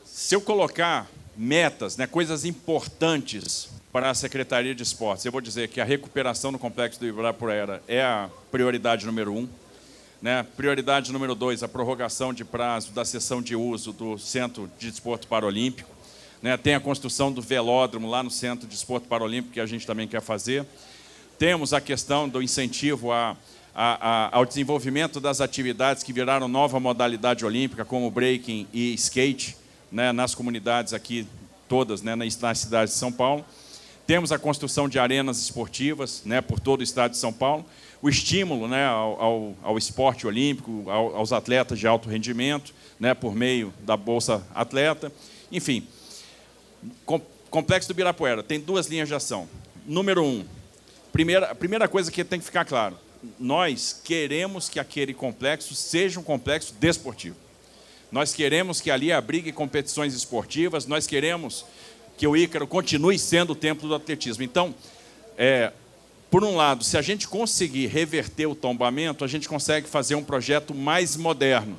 Se 0.05 0.35
eu 0.35 0.43
colocar 0.43 1.11
metas, 1.35 1.97
né, 1.97 2.07
coisas 2.07 2.45
importantes 2.45 3.71
para 3.91 4.11
a 4.11 4.15
Secretaria 4.15 4.75
de 4.75 4.83
Esportes, 4.83 5.25
eu 5.25 5.33
vou 5.33 5.41
dizer 5.41 5.69
que 5.69 5.81
a 5.81 5.85
recuperação 5.85 6.53
no 6.53 6.59
complexo 6.59 7.01
do 7.01 7.07
Ibirapuera 7.07 7.83
é 7.89 8.03
a 8.03 8.29
prioridade 8.51 9.07
número 9.07 9.33
um. 9.33 9.49
Né? 10.23 10.47
Prioridade 10.57 11.13
número 11.13 11.35
dois, 11.35 11.65
a 11.65 11.69
prorrogação 11.69 12.33
de 12.33 12.45
prazo 12.45 12.93
da 12.93 13.05
sessão 13.05 13.43
de 13.43 13.57
uso 13.57 13.93
do 13.93 14.17
Centro 14.17 14.71
de 14.79 14.89
Desporto 14.89 15.27
Paralímpico. 15.27 15.91
Né? 16.41 16.57
Tem 16.57 16.77
a 16.77 16.81
construção 16.81 17.33
do 17.33 17.43
velódromo 17.43 18.09
lá 18.09 18.23
no 18.23 18.31
Centro 18.31 18.69
de 18.69 18.73
Desporto 18.73 19.09
Paralímpico, 19.09 19.55
que 19.55 19.61
a 19.61 19.67
gente 19.67 19.85
também 19.85 20.07
quer 20.07 20.23
fazer. 20.23 20.65
Temos 21.41 21.73
a 21.73 21.81
questão 21.81 22.29
do 22.29 22.41
incentivo 22.41 23.11
a, 23.11 23.37
a, 23.75 24.29
a, 24.29 24.37
ao 24.37 24.47
desenvolvimento 24.47 25.19
das 25.19 25.41
atividades 25.41 26.05
que 26.05 26.13
viraram 26.13 26.47
nova 26.47 26.79
modalidade 26.79 27.45
olímpica, 27.45 27.85
como 27.85 28.09
breaking 28.09 28.69
e 28.73 28.95
skate, 28.95 29.57
né? 29.91 30.13
nas 30.13 30.37
comunidades 30.37 30.93
aqui 30.93 31.27
todas, 31.69 32.01
né? 32.01 32.15
na, 32.15 32.55
cidade 32.55 32.91
de 32.93 32.97
São 32.97 33.11
Paulo. 33.11 33.45
Temos 34.07 34.31
a 34.31 34.39
construção 34.39 34.89
de 34.89 35.01
arenas 35.01 35.41
esportivas 35.41 36.23
né? 36.25 36.41
por 36.41 36.61
todo 36.61 36.79
o 36.79 36.85
estado 36.85 37.11
de 37.11 37.19
São 37.19 37.33
Paulo 37.33 37.65
o 38.03 38.09
estímulo 38.09 38.67
né, 38.67 38.85
ao, 38.85 39.23
ao, 39.23 39.57
ao 39.63 39.79
esporte 39.79 40.27
olímpico, 40.27 40.91
ao, 40.91 41.17
aos 41.17 41.33
atletas 41.33 41.79
de 41.79 41.87
alto 41.87 42.09
rendimento, 42.09 42.75
né, 42.99 43.15
por 43.15 43.35
meio 43.35 43.73
da 43.81 43.97
Bolsa 43.97 44.45
Atleta. 44.53 45.11
Enfim, 45.51 45.87
Complexo 47.53 47.89
do 47.89 47.94
Birapuera 47.94 48.43
tem 48.43 48.59
duas 48.59 48.87
linhas 48.87 49.09
de 49.09 49.15
ação. 49.15 49.47
Número 49.87 50.25
um, 50.25 50.43
primeira, 51.13 51.51
a 51.51 51.55
primeira 51.55 51.87
coisa 51.87 52.11
que 52.11 52.25
tem 52.25 52.39
que 52.39 52.44
ficar 52.47 52.65
claro: 52.65 52.97
nós 53.39 54.01
queremos 54.03 54.71
que 54.71 54.81
aquele 54.81 55.13
complexo 55.13 55.75
seja 55.75 56.19
um 56.19 56.23
complexo 56.23 56.75
desportivo. 56.81 57.37
Nós 58.11 58.32
queremos 58.32 58.81
que 58.81 58.91
ali 58.91 59.13
abrigue 59.13 59.53
competições 59.53 60.15
esportivas, 60.15 60.87
nós 60.87 61.06
queremos 61.06 61.65
que 62.17 62.27
o 62.27 62.35
Ícaro 62.35 62.67
continue 62.67 63.19
sendo 63.19 63.51
o 63.51 63.56
templo 63.56 63.87
do 63.87 63.94
atletismo. 63.94 64.43
Então, 64.43 64.75
é, 65.37 65.73
por 66.32 66.44
um 66.44 66.56
lado, 66.56 66.82
se 66.82 66.96
a 66.96 67.03
gente 67.03 67.29
conseguir 67.29 67.89
reverter 67.89 68.46
o 68.46 68.55
tombamento, 68.55 69.22
a 69.22 69.29
gente 69.29 69.46
consegue 69.46 69.86
fazer 69.86 70.15
um 70.15 70.24
projeto 70.24 70.74
mais 70.74 71.15
moderno. 71.15 71.79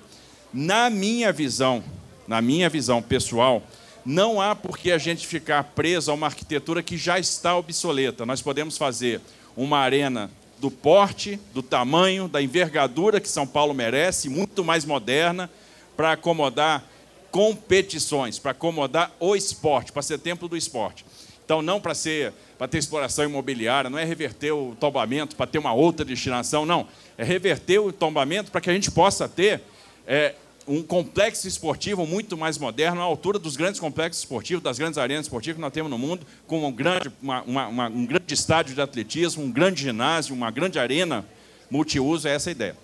Na 0.53 0.91
minha 0.91 1.33
visão, 1.33 1.83
na 2.27 2.39
minha 2.39 2.69
visão 2.69 3.01
pessoal, 3.01 3.63
não 4.05 4.39
há 4.39 4.53
por 4.53 4.77
que 4.77 4.91
a 4.91 4.99
gente 4.99 5.25
ficar 5.25 5.63
preso 5.63 6.11
a 6.11 6.13
uma 6.13 6.27
arquitetura 6.27 6.83
que 6.83 6.97
já 6.97 7.17
está 7.17 7.57
obsoleta. 7.57 8.27
Nós 8.27 8.43
podemos 8.43 8.77
fazer 8.77 9.19
uma 9.57 9.79
arena 9.79 10.29
do 10.59 10.69
porte, 10.69 11.39
do 11.51 11.63
tamanho, 11.63 12.27
da 12.27 12.39
envergadura 12.39 13.19
que 13.19 13.29
São 13.29 13.47
Paulo 13.47 13.73
merece, 13.73 14.29
muito 14.29 14.63
mais 14.63 14.85
moderna, 14.85 15.49
para 15.97 16.11
acomodar 16.11 16.87
competições, 17.31 18.37
para 18.37 18.51
acomodar 18.51 19.11
o 19.19 19.35
esporte, 19.35 19.91
para 19.91 20.03
ser 20.03 20.19
templo 20.19 20.47
do 20.47 20.55
esporte. 20.55 21.03
Então, 21.43 21.63
não 21.63 21.81
para 21.81 21.95
ser 21.95 22.33
para 22.63 22.69
ter 22.69 22.77
exploração 22.77 23.25
imobiliária, 23.25 23.89
não 23.89 23.99
é 23.99 24.05
reverter 24.05 24.53
o 24.53 24.73
tombamento 24.79 25.35
para 25.35 25.45
ter 25.45 25.57
uma 25.57 25.73
outra 25.73 26.05
destinação, 26.05 26.65
não. 26.65 26.87
É 27.17 27.23
reverter 27.25 27.79
o 27.79 27.91
tombamento 27.91 28.51
para 28.51 28.61
que 28.61 28.69
a 28.69 28.73
gente 28.73 28.89
possa 28.89 29.27
ter 29.27 29.61
é, 30.07 30.33
um 30.65 30.81
complexo 30.81 31.45
esportivo 31.45 32.07
muito 32.07 32.37
mais 32.37 32.57
moderno, 32.57 33.01
à 33.01 33.03
altura 33.03 33.37
dos 33.37 33.57
grandes 33.57 33.81
complexos 33.81 34.23
esportivos, 34.23 34.63
das 34.63 34.79
grandes 34.79 34.97
arenas 34.97 35.25
esportivas 35.25 35.57
que 35.57 35.61
nós 35.61 35.73
temos 35.73 35.91
no 35.91 35.97
mundo, 35.97 36.25
com 36.47 36.65
um 36.65 36.71
grande, 36.71 37.11
uma, 37.21 37.41
uma, 37.41 37.67
uma, 37.67 37.87
um 37.89 38.05
grande 38.05 38.33
estádio 38.33 38.73
de 38.73 38.79
atletismo, 38.79 39.43
um 39.43 39.51
grande 39.51 39.81
ginásio, 39.81 40.33
uma 40.33 40.49
grande 40.49 40.79
arena 40.79 41.25
multiuso, 41.69 42.29
é 42.29 42.33
essa 42.33 42.49
a 42.49 42.51
ideia. 42.51 42.77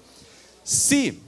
Se 0.61 1.21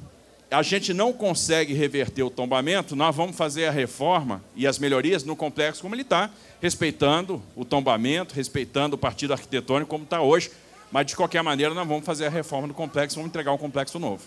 a 0.52 0.62
gente 0.62 0.94
não 0.94 1.14
consegue 1.14 1.74
reverter 1.74 2.24
o 2.24 2.30
tombamento, 2.30 2.94
nós 2.94 3.16
vamos 3.16 3.38
fazer 3.38 3.68
a 3.68 3.72
reforma 3.72 4.44
e 4.54 4.68
as 4.68 4.78
melhorias 4.78 5.24
no 5.24 5.34
complexo 5.34 5.82
como 5.82 5.96
ele 5.96 6.02
está, 6.02 6.30
respeitando 6.62 7.42
o 7.56 7.64
tombamento, 7.64 8.36
respeitando 8.36 8.96
o 8.96 9.00
partido 9.00 9.32
arquitetônico 9.32 9.90
como 9.90 10.04
está 10.04 10.22
hoje, 10.22 10.52
mas 10.92 11.06
de 11.06 11.16
qualquer 11.16 11.42
maneira 11.42 11.74
nós 11.74 11.88
vamos 11.88 12.06
fazer 12.06 12.26
a 12.26 12.30
reforma 12.30 12.68
do 12.68 12.74
complexo, 12.74 13.16
vamos 13.16 13.30
entregar 13.30 13.54
um 13.54 13.58
complexo 13.58 13.98
novo. 13.98 14.24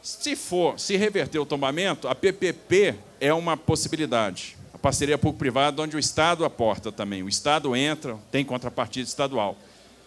Se 0.00 0.34
for, 0.34 0.80
se 0.80 0.96
reverter 0.96 1.38
o 1.38 1.44
tombamento, 1.44 2.08
a 2.08 2.14
PPP 2.14 2.94
é 3.20 3.34
uma 3.34 3.54
possibilidade. 3.54 4.56
A 4.72 4.78
parceria 4.78 5.18
público-privada, 5.18 5.82
onde 5.82 5.94
o 5.94 5.98
Estado 5.98 6.46
aporta 6.46 6.90
também. 6.90 7.22
O 7.22 7.28
Estado 7.28 7.76
entra, 7.76 8.16
tem 8.30 8.44
contrapartida 8.46 9.06
estadual. 9.06 9.58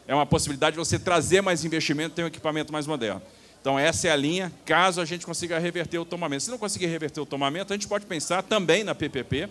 É 0.08 0.16
uma 0.16 0.26
possibilidade 0.26 0.76
de 0.76 0.80
você 0.80 0.98
trazer 0.98 1.42
mais 1.42 1.64
investimento, 1.64 2.16
ter 2.16 2.24
um 2.24 2.28
equipamento 2.28 2.74
mais 2.74 2.88
moderno. 2.88 3.22
Então, 3.62 3.78
essa 3.78 4.08
é 4.08 4.12
a 4.12 4.16
linha, 4.16 4.52
caso 4.66 5.00
a 5.00 5.06
gente 5.06 5.24
consiga 5.24 5.60
reverter 5.60 6.00
o 6.00 6.06
tomamento. 6.06 6.44
Se 6.44 6.50
não 6.50 6.58
conseguir 6.58 6.88
reverter 6.88 7.22
o 7.22 7.26
tomamento, 7.28 7.72
a 7.72 7.76
gente 7.76 7.88
pode 7.88 8.08
pensar 8.08 8.42
também 8.42 8.84
na 8.84 8.96
PPP, 8.96 9.48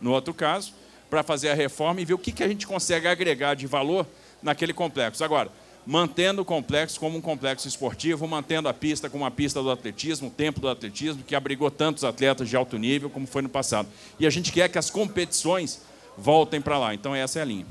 no 0.00 0.12
outro 0.12 0.32
caso, 0.32 0.72
para 1.10 1.22
fazer 1.22 1.50
a 1.50 1.54
reforma 1.54 2.00
e 2.00 2.04
ver 2.06 2.14
o 2.14 2.18
que, 2.18 2.42
a 2.42 2.48
gente 2.48 2.66
consegue 2.66 3.06
agregar 3.06 3.54
de 3.54 3.66
valor 3.66 4.06
naquele 4.42 4.72
complexo. 4.72 5.22
Agora, 5.22 5.52
mantendo 5.86 6.40
o 6.40 6.44
complexo 6.44 6.98
como 6.98 7.18
um 7.18 7.20
complexo 7.20 7.68
esportivo, 7.68 8.26
mantendo 8.26 8.66
a 8.66 8.72
pista 8.72 9.10
como 9.10 9.24
uma 9.24 9.30
pista 9.30 9.62
do 9.62 9.70
atletismo, 9.70 10.28
o 10.28 10.30
templo 10.30 10.62
do 10.62 10.68
atletismo, 10.68 11.22
que 11.22 11.34
abrigou 11.34 11.70
tantos 11.70 12.02
atletas 12.02 12.48
de 12.48 12.56
alto 12.56 12.78
nível 12.78 13.10
como 13.10 13.26
foi 13.26 13.42
no 13.42 13.48
passado. 13.50 13.88
E 14.18 14.26
a 14.26 14.30
gente 14.30 14.52
quer 14.52 14.70
que 14.70 14.78
as 14.78 14.88
competições 14.88 15.82
voltem 16.16 16.62
para 16.62 16.78
lá. 16.78 16.94
Então, 16.94 17.14
essa 17.14 17.40
é 17.40 17.42
a 17.42 17.44
linha. 17.44 17.66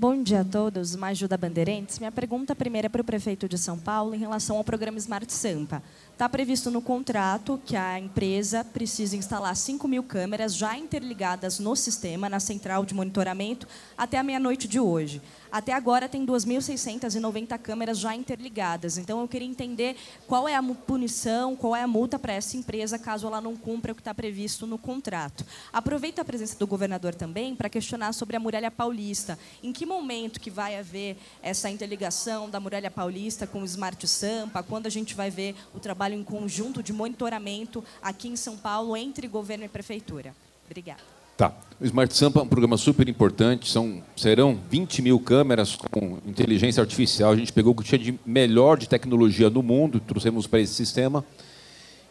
Bom 0.00 0.22
dia 0.22 0.42
a 0.42 0.44
todos, 0.44 0.94
Majuda 0.94 1.36
Bandeirantes. 1.36 1.98
Minha 1.98 2.12
pergunta 2.12 2.54
primeira 2.54 2.86
é 2.86 2.88
para 2.88 3.02
o 3.02 3.04
prefeito 3.04 3.48
de 3.48 3.58
São 3.58 3.76
Paulo 3.76 4.14
em 4.14 4.18
relação 4.18 4.56
ao 4.56 4.62
programa 4.62 4.96
Smart 4.96 5.32
Sampa. 5.32 5.82
Está 6.12 6.28
previsto 6.28 6.70
no 6.70 6.80
contrato 6.80 7.60
que 7.66 7.74
a 7.74 7.98
empresa 7.98 8.62
precisa 8.62 9.16
instalar 9.16 9.56
5 9.56 9.88
mil 9.88 10.04
câmeras 10.04 10.54
já 10.54 10.78
interligadas 10.78 11.58
no 11.58 11.74
sistema, 11.74 12.28
na 12.28 12.38
central 12.38 12.84
de 12.84 12.94
monitoramento, 12.94 13.66
até 13.96 14.16
a 14.18 14.22
meia-noite 14.22 14.68
de 14.68 14.78
hoje. 14.78 15.20
Até 15.50 15.72
agora 15.72 16.08
tem 16.08 16.26
2.690 16.26 17.58
câmeras 17.58 17.98
já 17.98 18.14
interligadas. 18.14 18.98
Então 18.98 19.20
eu 19.20 19.28
queria 19.28 19.48
entender 19.48 19.96
qual 20.26 20.48
é 20.48 20.54
a 20.54 20.62
punição, 20.62 21.56
qual 21.56 21.74
é 21.74 21.82
a 21.82 21.86
multa 21.86 22.18
para 22.18 22.32
essa 22.32 22.56
empresa 22.56 22.98
caso 22.98 23.26
ela 23.26 23.40
não 23.40 23.56
cumpra 23.56 23.92
o 23.92 23.94
que 23.94 24.00
está 24.00 24.14
previsto 24.14 24.66
no 24.66 24.78
contrato. 24.78 25.44
Aproveito 25.72 26.18
a 26.18 26.24
presença 26.24 26.58
do 26.58 26.66
governador 26.66 27.14
também 27.14 27.54
para 27.54 27.68
questionar 27.68 28.12
sobre 28.12 28.36
a 28.36 28.40
Muralha 28.40 28.70
Paulista. 28.70 29.38
Em 29.62 29.72
que 29.72 29.86
momento 29.86 30.40
que 30.40 30.50
vai 30.50 30.78
haver 30.78 31.16
essa 31.42 31.70
interligação 31.70 32.48
da 32.48 32.60
Muralha 32.60 32.90
Paulista 32.90 33.46
com 33.46 33.62
o 33.62 33.64
Smart 33.64 34.06
Sampa? 34.06 34.62
Quando 34.62 34.86
a 34.86 34.90
gente 34.90 35.14
vai 35.14 35.30
ver 35.30 35.54
o 35.74 35.80
trabalho 35.80 36.14
em 36.14 36.24
conjunto 36.24 36.82
de 36.82 36.92
monitoramento 36.92 37.84
aqui 38.02 38.28
em 38.28 38.36
São 38.36 38.56
Paulo 38.56 38.96
entre 38.96 39.26
governo 39.26 39.64
e 39.64 39.68
prefeitura. 39.68 40.34
Obrigada. 40.66 41.17
Tá. 41.38 41.52
O 41.80 41.84
Smart 41.84 42.12
Sampa 42.16 42.40
é 42.40 42.42
um 42.42 42.48
programa 42.48 42.76
super 42.76 43.08
importante. 43.08 43.70
São, 43.70 44.02
serão 44.16 44.58
20 44.68 45.00
mil 45.00 45.20
câmeras 45.20 45.76
com 45.76 46.18
inteligência 46.26 46.80
artificial. 46.80 47.30
A 47.30 47.36
gente 47.36 47.52
pegou 47.52 47.72
o 47.72 47.76
que 47.76 47.84
tinha 47.84 47.96
de 47.96 48.18
melhor 48.26 48.76
de 48.76 48.88
tecnologia 48.88 49.48
no 49.48 49.62
mundo, 49.62 50.00
trouxemos 50.00 50.48
para 50.48 50.58
esse 50.58 50.74
sistema. 50.74 51.24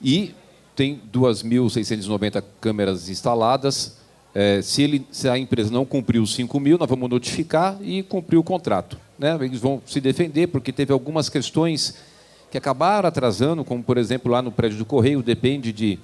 E 0.01 0.34
tem 0.77 1.01
2.690 1.12 2.41
câmeras 2.62 3.10
instaladas. 3.10 3.98
É, 4.34 4.62
se, 4.62 4.81
ele, 4.81 5.05
se, 5.12 5.27
a 5.27 5.38
empresa 5.38 5.72
não 5.72 5.84
cumpriu 5.84 6.24
os 6.24 6.34
5 6.34 6.57
mil, 6.62 6.77
nós 6.77 6.88
vamos 6.88 7.10
notificar 7.10 7.77
e 7.81 8.03
cumprir 8.03 8.38
o 8.38 8.43
contrato. 8.43 8.98
Né? 9.19 9.38
Eles 9.41 9.60
vão 9.60 9.81
se 9.86 10.00
defender, 10.00 10.48
porque 10.48 10.72
teve 10.72 10.93
algumas 10.93 11.27
questões 11.27 11.96
que 12.50 12.57
acabaram 12.57 13.10
atrasando, 13.10 13.65
como, 13.65 13.84
por 13.84 13.98
exemplo, 13.98 14.31
lá 14.31 14.41
no 14.41 14.53
prédio 14.53 14.77
do 14.77 14.86
Correio, 14.86 15.22
depende 15.22 15.74
de, 15.74 16.00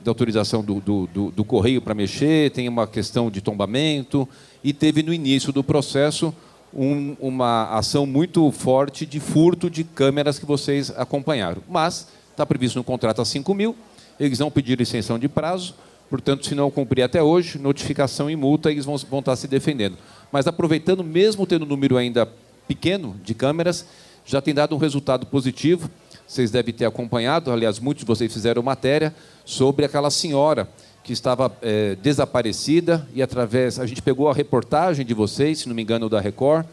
de 0.00 0.08
autorização 0.08 0.62
do, 0.62 0.80
do, 0.80 1.06
do, 1.06 1.30
do 1.30 1.44
Correio 1.44 1.80
para 1.80 1.94
mexer, 1.94 2.50
tem 2.50 2.68
uma 2.68 2.86
questão 2.86 3.30
de 3.30 3.40
tombamento, 3.40 4.28
e 4.62 4.72
teve 4.72 5.02
no 5.02 5.12
início 5.12 5.52
do 5.52 5.64
processo 5.64 6.34
um, 6.74 7.16
uma 7.20 7.70
ação 7.70 8.04
muito 8.04 8.50
forte 8.50 9.06
de 9.06 9.20
furto 9.20 9.70
de 9.70 9.84
câmeras 9.84 10.38
que 10.38 10.44
vocês 10.44 10.90
acompanharam. 10.96 11.62
Mas 11.68 12.08
está 12.30 12.44
previsto 12.44 12.76
no 12.76 12.84
contrato 12.84 13.22
a 13.22 13.24
5 13.24 13.54
mil, 13.54 13.76
eles 14.18 14.38
vão 14.38 14.50
pedir 14.50 14.80
extensão 14.80 15.18
de 15.18 15.28
prazo, 15.28 15.74
portanto, 16.10 16.46
se 16.46 16.54
não 16.54 16.70
cumprir 16.70 17.02
até 17.02 17.22
hoje, 17.22 17.58
notificação 17.58 18.28
e 18.28 18.36
multa, 18.36 18.70
eles 18.70 18.84
vão, 18.84 18.96
vão 18.96 19.20
estar 19.20 19.36
se 19.36 19.48
defendendo. 19.48 19.96
Mas 20.30 20.46
aproveitando, 20.46 21.04
mesmo 21.04 21.46
tendo 21.46 21.64
um 21.64 21.68
número 21.68 21.96
ainda 21.96 22.28
pequeno 22.66 23.16
de 23.24 23.34
câmeras, 23.34 23.86
já 24.24 24.40
tem 24.40 24.54
dado 24.54 24.74
um 24.74 24.78
resultado 24.78 25.26
positivo. 25.26 25.90
Vocês 26.34 26.50
devem 26.50 26.74
ter 26.74 26.84
acompanhado, 26.84 27.52
aliás, 27.52 27.78
muitos 27.78 28.00
de 28.00 28.08
vocês 28.08 28.32
fizeram 28.32 28.60
matéria 28.60 29.14
sobre 29.44 29.84
aquela 29.84 30.10
senhora 30.10 30.68
que 31.04 31.12
estava 31.12 31.56
é, 31.62 31.94
desaparecida 32.02 33.06
e 33.14 33.22
através 33.22 33.78
a 33.78 33.86
gente 33.86 34.02
pegou 34.02 34.28
a 34.28 34.34
reportagem 34.34 35.06
de 35.06 35.14
vocês, 35.14 35.60
se 35.60 35.68
não 35.68 35.76
me 35.76 35.82
engano, 35.82 36.08
da 36.08 36.20
Record, 36.20 36.66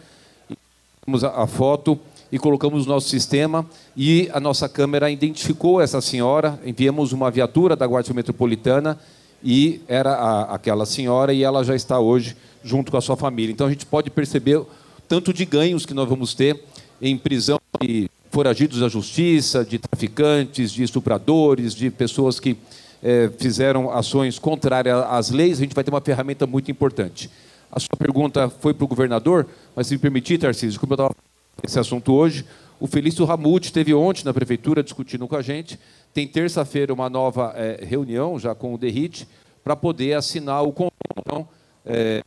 a, 1.23 1.43
a 1.43 1.45
foto 1.45 1.99
e 2.31 2.39
colocamos 2.39 2.87
no 2.87 2.93
nosso 2.93 3.07
sistema 3.07 3.63
e 3.95 4.31
a 4.33 4.39
nossa 4.39 4.67
câmera 4.67 5.11
identificou 5.11 5.79
essa 5.79 6.01
senhora, 6.01 6.59
enviamos 6.65 7.11
uma 7.13 7.29
viatura 7.29 7.75
da 7.75 7.85
Guarda 7.85 8.15
Metropolitana 8.15 8.97
e 9.43 9.79
era 9.87 10.13
a, 10.13 10.55
aquela 10.55 10.87
senhora 10.87 11.35
e 11.35 11.43
ela 11.43 11.63
já 11.63 11.75
está 11.75 11.99
hoje 11.99 12.35
junto 12.63 12.91
com 12.91 12.97
a 12.97 13.01
sua 13.01 13.15
família. 13.15 13.53
Então 13.53 13.67
a 13.67 13.69
gente 13.69 13.85
pode 13.85 14.09
perceber 14.09 14.59
tanto 15.07 15.31
de 15.31 15.45
ganhos 15.45 15.85
que 15.85 15.93
nós 15.93 16.09
vamos 16.09 16.33
ter 16.33 16.63
em 16.99 17.15
prisão 17.15 17.59
de 17.79 18.09
foragidos 18.31 18.79
da 18.79 18.87
justiça, 18.87 19.63
de 19.63 19.77
traficantes, 19.77 20.71
de 20.71 20.83
estupradores, 20.83 21.75
de 21.75 21.91
pessoas 21.91 22.39
que 22.39 22.57
é, 23.03 23.29
fizeram 23.37 23.91
ações 23.91 24.39
contrárias 24.39 24.97
às 25.09 25.29
leis, 25.29 25.59
a 25.59 25.63
gente 25.63 25.75
vai 25.75 25.83
ter 25.83 25.91
uma 25.91 26.01
ferramenta 26.01 26.47
muito 26.47 26.71
importante. 26.71 27.29
A 27.71 27.79
sua 27.79 27.97
pergunta 27.97 28.49
foi 28.49 28.73
para 28.73 28.85
o 28.85 28.87
governador, 28.87 29.47
mas 29.75 29.87
se 29.87 29.93
me 29.93 29.99
permitir, 29.99 30.37
Tarcísio, 30.37 30.79
como 30.79 30.93
eu 30.93 30.95
estava 30.95 31.15
esse 31.63 31.79
assunto 31.79 32.13
hoje, 32.13 32.45
o 32.79 32.87
Felício 32.87 33.25
Ramute 33.25 33.67
esteve 33.67 33.93
ontem 33.93 34.23
na 34.25 34.33
prefeitura 34.33 34.81
discutindo 34.81 35.27
com 35.27 35.35
a 35.35 35.41
gente. 35.41 35.79
Tem 36.13 36.27
terça-feira 36.27 36.93
uma 36.93 37.09
nova 37.09 37.53
é, 37.55 37.83
reunião 37.83 38.39
já 38.39 38.55
com 38.55 38.73
o 38.73 38.77
DERIT 38.77 39.27
para 39.63 39.75
poder 39.75 40.13
assinar 40.13 40.63
o 40.63 40.71
contrato. 40.71 41.47
É, 41.85 42.23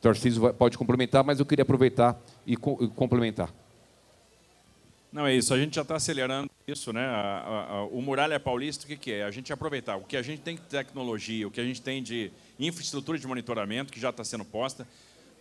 Tarcísio 0.00 0.52
pode 0.54 0.78
complementar, 0.78 1.24
mas 1.24 1.40
eu 1.40 1.46
queria 1.46 1.62
aproveitar 1.62 2.16
e, 2.46 2.56
co 2.56 2.78
e 2.80 2.86
complementar. 2.88 3.52
Não, 5.12 5.26
é 5.26 5.34
isso. 5.34 5.54
A 5.54 5.58
gente 5.58 5.74
já 5.76 5.82
está 5.82 5.96
acelerando 5.96 6.50
isso, 6.66 6.92
né? 6.92 7.04
A, 7.06 7.12
a, 7.12 7.72
a, 7.72 7.84
o 7.86 8.02
Muralha 8.02 8.38
Paulista, 8.38 8.84
o 8.84 8.88
que, 8.88 8.96
que, 8.96 9.12
é? 9.12 9.24
A 9.24 9.30
gente 9.30 9.52
aproveitar 9.52 9.96
o 9.96 10.04
que 10.04 10.16
a 10.16 10.22
gente 10.22 10.42
tem 10.42 10.56
de 10.56 10.62
tecnologia, 10.62 11.46
o 11.46 11.50
que 11.50 11.60
a 11.60 11.64
gente 11.64 11.80
tem 11.80 12.02
de 12.02 12.30
infraestrutura 12.58 13.18
de 13.18 13.26
monitoramento, 13.26 13.92
que 13.92 14.00
já 14.00 14.10
está 14.10 14.24
sendo 14.24 14.44
posta, 14.44 14.86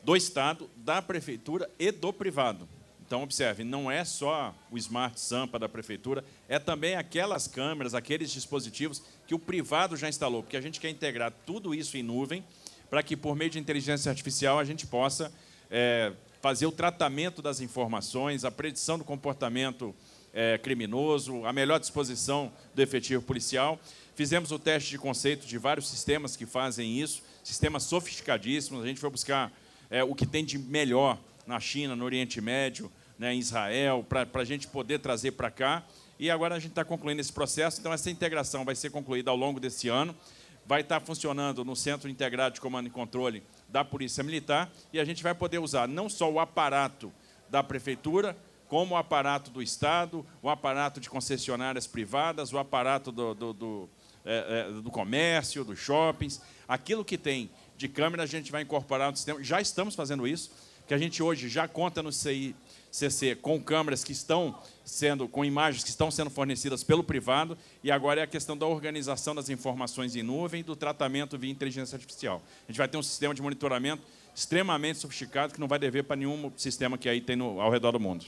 do 0.04 0.16
Estado, 0.16 0.70
da 0.78 1.02
Prefeitura 1.02 1.70
e 1.80 1.92
do 1.92 2.14
privado. 2.14 2.68
Então, 3.06 3.22
observe, 3.22 3.64
não 3.64 3.90
é 3.90 4.04
só 4.04 4.56
o 4.72 4.78
Smart 4.78 5.20
Sampa 5.20 5.60
da 5.60 5.70
Prefeitura, 5.70 6.24
é 6.50 6.58
também 6.58 6.96
aquelas 6.96 7.48
câmeras, 7.48 7.94
aqueles 7.94 8.32
dispositivos 8.32 9.04
que 9.28 9.36
o 9.36 9.40
privado 9.40 9.96
já 9.96 10.10
instalou, 10.10 10.42
porque 10.42 10.58
a 10.58 10.62
gente 10.62 10.80
quer 10.80 10.90
integrar 10.90 11.32
tudo 11.46 11.74
isso 11.74 11.98
em 11.98 12.04
nuvem, 12.04 12.44
para 12.90 13.04
que, 13.04 13.16
por 13.16 13.36
meio 13.36 13.52
de 13.52 13.60
inteligência 13.60 14.10
artificial, 14.10 14.58
a 14.58 14.64
gente 14.64 14.88
possa 14.88 15.32
é, 15.70 16.14
fazer 16.46 16.68
o 16.68 16.72
tratamento 16.72 17.42
das 17.42 17.60
informações, 17.60 18.46
a 18.46 18.52
predição 18.52 19.00
do 19.00 19.04
comportamento 19.04 19.96
é, 20.32 20.60
criminoso, 20.60 21.44
a 21.44 21.52
melhor 21.52 21.80
disposição 21.80 22.54
do 22.76 22.84
efetivo 22.84 23.24
policial. 23.24 23.80
Fizemos 24.14 24.52
o 24.52 24.60
teste 24.60 24.92
de 24.92 25.00
conceito 25.00 25.48
de 25.48 25.58
vários 25.58 25.88
sistemas 25.88 26.36
que 26.36 26.46
fazem 26.46 27.00
isso, 27.02 27.24
sistemas 27.44 27.82
sofisticadíssimos. 27.82 28.84
A 28.84 28.86
gente 28.86 29.00
foi 29.00 29.10
buscar 29.10 29.52
é, 29.90 30.04
o 30.04 30.14
que 30.14 30.28
tem 30.28 30.46
de 30.46 30.60
melhor 30.60 31.18
na 31.48 31.60
China, 31.60 31.96
no 31.96 32.06
Oriente 32.06 32.40
Médio, 32.40 32.92
né, 33.18 33.34
em 33.34 33.40
Israel, 33.40 34.06
para 34.08 34.30
a 34.32 34.46
gente 34.46 34.68
poder 34.68 35.00
trazer 35.00 35.32
para 35.32 35.50
cá. 35.50 35.84
E 36.20 36.30
agora 36.30 36.54
a 36.54 36.60
gente 36.60 36.74
está 36.74 36.86
concluindo 36.86 37.22
esse 37.22 37.34
processo, 37.34 37.80
então 37.80 37.92
essa 37.92 38.12
integração 38.12 38.64
vai 38.64 38.76
ser 38.76 38.92
concluída 38.92 39.32
ao 39.32 39.36
longo 39.36 39.60
desse 39.60 39.88
ano. 39.88 40.16
Vai 40.66 40.82
estar 40.82 41.00
funcionando 41.00 41.64
no 41.64 41.76
Centro 41.76 42.10
Integrado 42.10 42.56
de 42.56 42.62
Comando 42.62 42.88
e 42.88 42.92
Controle 42.92 43.44
da 43.70 43.86
Polícia 43.86 44.24
Militar 44.24 44.72
e 44.92 45.00
a 45.00 45.06
gente 45.06 45.22
vai 45.22 45.36
poder 45.36 45.60
usar 45.60 45.88
não 45.88 46.10
só 46.10 46.32
o 46.32 46.40
aparato 46.40 47.12
da 47.50 47.64
Prefeitura, 47.64 48.36
como 48.68 48.96
o 48.96 48.98
aparato 48.98 49.52
do 49.52 49.62
Estado, 49.62 50.26
o 50.42 50.50
aparato 50.50 51.00
de 51.00 51.10
concessionárias 51.10 51.86
privadas, 51.86 52.52
o 52.52 52.58
aparato 52.58 53.12
do, 53.12 53.34
do, 53.34 53.54
do, 53.54 53.90
é, 54.26 54.68
é, 54.68 54.82
do 54.82 54.90
comércio, 54.90 55.64
dos 55.64 55.78
shoppings. 55.78 56.42
Aquilo 56.68 57.06
que 57.06 57.18
tem 57.18 57.50
de 57.78 57.88
câmera 57.88 58.24
a 58.24 58.26
gente 58.26 58.52
vai 58.52 58.64
incorporar 58.64 59.12
no 59.12 59.18
sistema. 59.18 59.44
Já 59.44 59.62
estamos 59.62 59.94
fazendo 59.94 60.28
isso, 60.28 60.52
que 60.88 60.94
a 60.94 60.98
gente 60.98 61.22
hoje 61.22 61.48
já 61.48 61.68
conta 61.68 62.02
no 62.02 62.12
CI 62.12 62.56
CC 62.96 63.36
com 63.36 63.62
câmeras 63.62 64.06
que 64.06 64.14
estão 64.14 64.58
sendo, 64.86 65.28
com 65.28 65.44
imagens 65.44 65.84
que 65.84 65.90
estão 65.90 66.10
sendo 66.10 66.30
fornecidas 66.30 66.82
pelo 66.82 67.04
privado, 67.04 67.58
e 67.84 67.92
agora 67.92 68.22
é 68.22 68.24
a 68.24 68.28
questão 68.28 68.58
da 68.58 68.66
organização 68.66 69.36
das 69.36 69.50
informações 69.50 70.16
em 70.16 70.24
nuvem 70.24 70.62
e 70.62 70.64
do 70.64 70.78
tratamento 70.78 71.38
via 71.38 71.52
inteligência 71.52 71.98
artificial. 71.98 72.42
A 72.64 72.72
gente 72.72 72.78
vai 72.78 72.88
ter 72.88 72.98
um 72.98 73.04
sistema 73.04 73.36
de 73.36 73.42
monitoramento 73.42 74.02
extremamente 74.34 75.00
sofisticado 75.00 75.54
que 75.54 75.60
não 75.60 75.68
vai 75.68 75.78
dever 75.78 76.06
para 76.06 76.16
nenhum 76.16 76.50
sistema 76.56 76.98
que 76.98 77.10
aí 77.10 77.20
tem 77.20 77.36
no, 77.36 77.60
ao 77.60 77.70
redor 77.70 77.92
do 77.92 78.00
mundo. 78.00 78.26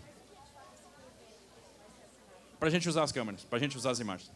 para 2.59 2.67
a 2.67 2.71
gente 2.71 2.89
usar 2.89 3.03
as 3.03 3.11
câmeras, 3.13 3.45
para 3.45 3.57
a 3.57 3.61
gente 3.61 3.77
usar 3.77 3.91
as 3.91 4.01
imagens. 4.01 4.29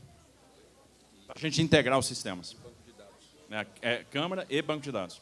Para 1.28 1.36
a 1.38 1.42
gente 1.42 1.62
integrar 1.62 2.00
os 2.00 2.06
sistemas. 2.06 2.56
É, 3.50 3.66
é, 3.82 4.04
câmera 4.06 4.46
e 4.50 4.62
banco 4.62 4.82
de 4.82 4.94
dados. 4.94 5.22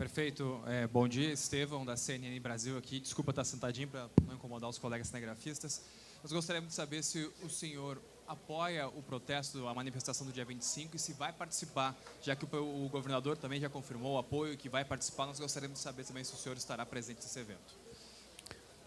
Perfeito. 0.00 0.58
É, 0.66 0.86
bom 0.86 1.06
dia, 1.06 1.30
Estevão, 1.30 1.84
da 1.84 1.94
CNN 1.94 2.40
Brasil 2.40 2.78
aqui. 2.78 3.00
Desculpa 3.00 3.32
estar 3.32 3.44
sentadinho 3.44 3.86
para 3.86 4.08
não 4.26 4.34
incomodar 4.34 4.70
os 4.70 4.78
colegas 4.78 5.08
cinegrafistas. 5.08 5.82
Nós 6.22 6.32
gostaríamos 6.32 6.70
de 6.70 6.74
saber 6.74 7.04
se 7.04 7.30
o 7.44 7.50
senhor 7.50 8.00
apoia 8.26 8.88
o 8.88 9.02
protesto, 9.02 9.68
a 9.68 9.74
manifestação 9.74 10.26
do 10.26 10.32
dia 10.32 10.42
25 10.42 10.96
e 10.96 10.98
se 10.98 11.12
vai 11.12 11.34
participar, 11.34 11.94
já 12.22 12.34
que 12.34 12.46
o, 12.46 12.86
o 12.86 12.88
governador 12.88 13.36
também 13.36 13.60
já 13.60 13.68
confirmou 13.68 14.14
o 14.14 14.18
apoio 14.18 14.56
que 14.56 14.70
vai 14.70 14.86
participar, 14.86 15.26
nós 15.26 15.38
gostaríamos 15.38 15.76
de 15.76 15.84
saber 15.84 16.04
também 16.06 16.24
se 16.24 16.32
o 16.32 16.36
senhor 16.38 16.56
estará 16.56 16.86
presente 16.86 17.18
nesse 17.18 17.38
evento. 17.38 17.74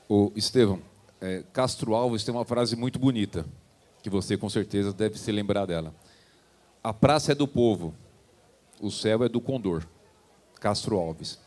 O 0.10 0.32
Estevão, 0.36 0.82
é, 1.22 1.44
Castro 1.54 1.94
Alves 1.94 2.24
tem 2.24 2.34
uma 2.34 2.44
frase 2.44 2.76
muito 2.76 2.98
bonita, 2.98 3.46
que 4.02 4.10
você 4.10 4.36
com 4.36 4.50
certeza 4.50 4.92
deve 4.92 5.20
se 5.20 5.32
lembrar 5.32 5.68
dela. 5.68 5.94
A 6.84 6.92
praça 6.92 7.34
é 7.34 7.36
do 7.36 7.48
povo, 7.48 7.94
o 8.82 8.90
céu 8.90 9.24
é 9.24 9.30
do 9.30 9.40
condor. 9.40 9.86
Castro 10.64 10.98
Alves. 10.98 11.38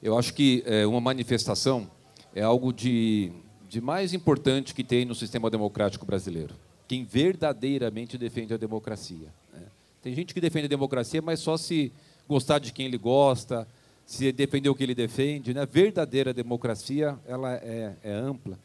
Eu 0.00 0.16
acho 0.16 0.32
que 0.32 0.62
é, 0.64 0.86
uma 0.86 1.00
manifestação 1.00 1.90
é 2.32 2.42
algo 2.42 2.72
de, 2.72 3.32
de 3.68 3.80
mais 3.80 4.14
importante 4.14 4.72
que 4.72 4.84
tem 4.84 5.04
no 5.04 5.16
sistema 5.16 5.50
democrático 5.50 6.06
brasileiro 6.06 6.54
quem 6.86 7.04
verdadeiramente 7.04 8.18
defende 8.18 8.52
a 8.52 8.56
democracia. 8.58 9.28
Né? 9.52 9.62
Tem 10.02 10.14
gente 10.14 10.34
que 10.34 10.40
defende 10.40 10.66
a 10.66 10.68
democracia, 10.68 11.22
mas 11.22 11.40
só 11.40 11.56
se 11.56 11.90
gostar 12.28 12.58
de 12.58 12.72
quem 12.72 12.86
ele 12.86 12.98
gosta, 12.98 13.66
se 14.04 14.30
defender 14.30 14.68
o 14.68 14.74
que 14.74 14.82
ele 14.82 14.94
defende. 14.94 15.54
Né? 15.54 15.62
A 15.62 15.64
verdadeira 15.64 16.34
democracia 16.34 17.18
ela 17.26 17.54
é, 17.54 17.96
é 18.04 18.12
ampla 18.12 18.58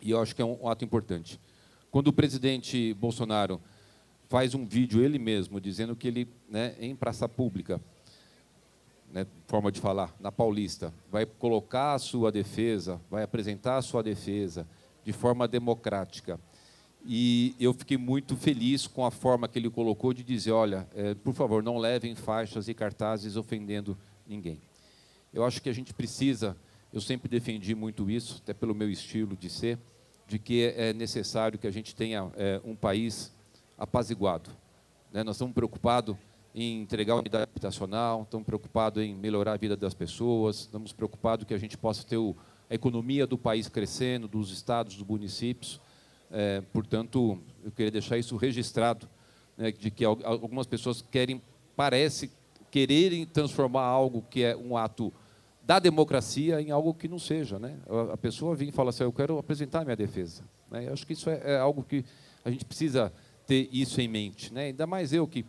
e 0.00 0.10
eu 0.10 0.20
acho 0.20 0.34
que 0.34 0.40
é 0.40 0.44
um, 0.44 0.66
ato 0.66 0.84
importante. 0.84 1.38
Quando 1.90 2.08
o 2.08 2.12
presidente 2.12 2.94
Bolsonaro 2.94 3.60
faz 4.28 4.54
um 4.54 4.64
vídeo 4.64 5.04
ele 5.04 5.18
mesmo 5.18 5.60
dizendo 5.60 5.94
que 5.94 6.08
ele, 6.08 6.28
né, 6.48 6.74
em 6.80 6.96
praça 6.96 7.28
pública, 7.28 7.80
né, 9.14 9.26
forma 9.46 9.70
de 9.70 9.80
falar, 9.80 10.14
na 10.18 10.30
Paulista, 10.30 10.92
vai 11.10 11.24
colocar 11.24 11.94
a 11.94 11.98
sua 11.98 12.30
defesa, 12.30 13.00
vai 13.08 13.22
apresentar 13.22 13.76
a 13.76 13.82
sua 13.82 14.02
defesa 14.02 14.66
de 15.04 15.12
forma 15.12 15.48
democrática 15.48 16.38
e 17.06 17.54
eu 17.60 17.74
fiquei 17.74 17.98
muito 17.98 18.34
feliz 18.34 18.86
com 18.86 19.04
a 19.04 19.10
forma 19.10 19.46
que 19.46 19.58
ele 19.58 19.68
colocou 19.68 20.14
de 20.14 20.22
dizer: 20.22 20.52
olha, 20.52 20.88
é, 20.94 21.14
por 21.14 21.34
favor, 21.34 21.62
não 21.62 21.76
levem 21.76 22.14
faixas 22.14 22.66
e 22.66 22.72
cartazes 22.72 23.36
ofendendo 23.36 23.96
ninguém. 24.26 24.58
Eu 25.32 25.44
acho 25.44 25.60
que 25.60 25.68
a 25.68 25.72
gente 25.72 25.92
precisa, 25.92 26.56
eu 26.92 27.00
sempre 27.00 27.28
defendi 27.28 27.74
muito 27.74 28.10
isso, 28.10 28.40
até 28.42 28.54
pelo 28.54 28.74
meu 28.74 28.90
estilo 28.90 29.36
de 29.36 29.50
ser, 29.50 29.78
de 30.26 30.38
que 30.38 30.72
é 30.76 30.94
necessário 30.94 31.58
que 31.58 31.66
a 31.66 31.70
gente 31.70 31.94
tenha 31.94 32.30
é, 32.36 32.60
um 32.64 32.74
país 32.74 33.30
apaziguado. 33.76 34.50
Né? 35.12 35.22
Nós 35.22 35.36
estamos 35.36 35.52
preocupados 35.52 36.16
em 36.54 36.82
entregar 36.82 37.16
unidade 37.16 37.44
habitacional, 37.50 38.22
estamos 38.22 38.46
preocupados 38.46 39.02
em 39.02 39.12
melhorar 39.14 39.54
a 39.54 39.56
vida 39.56 39.76
das 39.76 39.92
pessoas, 39.92 40.60
estamos 40.60 40.92
preocupados 40.92 41.44
que 41.44 41.52
a 41.52 41.58
gente 41.58 41.76
possa 41.76 42.06
ter 42.06 42.16
a 42.70 42.74
economia 42.74 43.26
do 43.26 43.36
país 43.36 43.68
crescendo, 43.68 44.28
dos 44.28 44.52
estados, 44.52 44.94
dos 44.94 45.06
municípios. 45.06 45.80
É, 46.30 46.60
portanto, 46.72 47.38
eu 47.64 47.72
queria 47.72 47.90
deixar 47.90 48.18
isso 48.18 48.36
registrado, 48.36 49.08
né, 49.56 49.72
de 49.72 49.90
que 49.90 50.04
algumas 50.04 50.66
pessoas 50.66 51.02
querem, 51.02 51.42
parece, 51.74 52.30
quererem 52.70 53.26
transformar 53.26 53.84
algo 53.84 54.22
que 54.30 54.44
é 54.44 54.56
um 54.56 54.76
ato 54.76 55.12
da 55.62 55.78
democracia 55.78 56.60
em 56.60 56.70
algo 56.70 56.94
que 56.94 57.08
não 57.08 57.18
seja. 57.18 57.58
Né? 57.58 57.78
A 58.12 58.16
pessoa 58.16 58.54
vem 58.54 58.68
e 58.68 58.72
fala 58.72 58.90
assim, 58.90 59.02
eu 59.02 59.12
quero 59.12 59.38
apresentar 59.38 59.80
a 59.80 59.84
minha 59.84 59.96
defesa. 59.96 60.44
Né? 60.70 60.88
Eu 60.88 60.92
acho 60.92 61.06
que 61.06 61.14
isso 61.14 61.28
é, 61.30 61.40
é, 61.44 61.58
algo 61.58 61.82
que 61.82 62.04
a 62.44 62.50
gente 62.50 62.64
precisa 62.64 63.12
ter 63.46 63.68
isso 63.72 64.00
em 64.00 64.08
mente. 64.08 64.52
Né? 64.52 64.66
Ainda 64.66 64.86
mais 64.86 65.12
eu 65.12 65.26
que 65.26 65.44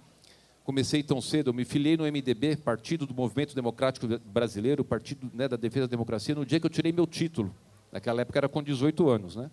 comecei 0.65 1.03
tão 1.03 1.22
cedo, 1.22 1.51
eu 1.51 1.53
me 1.53 1.63
filiei 1.63 1.95
no 1.95 2.03
MDB, 2.05 2.57
Partido 2.57 3.05
do 3.05 3.13
Movimento 3.13 3.53
Democrático 3.53 4.07
Brasileiro, 4.25 4.84
Partido 4.84 5.29
né, 5.31 5.48
da 5.48 5.55
Defesa 5.55 5.86
da 5.88 5.91
Democracia, 5.91 6.34
no 6.34 6.43
dia 6.43 6.60
que 6.60 6.65
eu 6.65 6.69
tirei 6.72 6.91
meu 6.91 7.05
título. 7.05 7.55
Naquela 7.91 8.22
época 8.22 8.39
era 8.39 8.50
com 8.50 8.63
18 8.63 9.07
anos. 9.07 9.36
Né? 9.36 9.51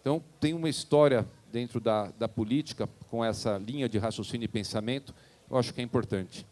Então, 0.00 0.24
tem 0.40 0.54
uma 0.54 0.70
história 0.70 1.28
dentro 1.52 1.78
da, 1.78 2.10
da 2.12 2.26
política, 2.26 2.88
com 3.10 3.22
essa 3.22 3.58
linha 3.58 3.86
de 3.90 3.98
raciocínio 3.98 4.46
e 4.46 4.48
pensamento, 4.48 5.14
eu 5.50 5.58
acho 5.58 5.74
que 5.74 5.82
é 5.82 5.84
importante. 5.84 6.46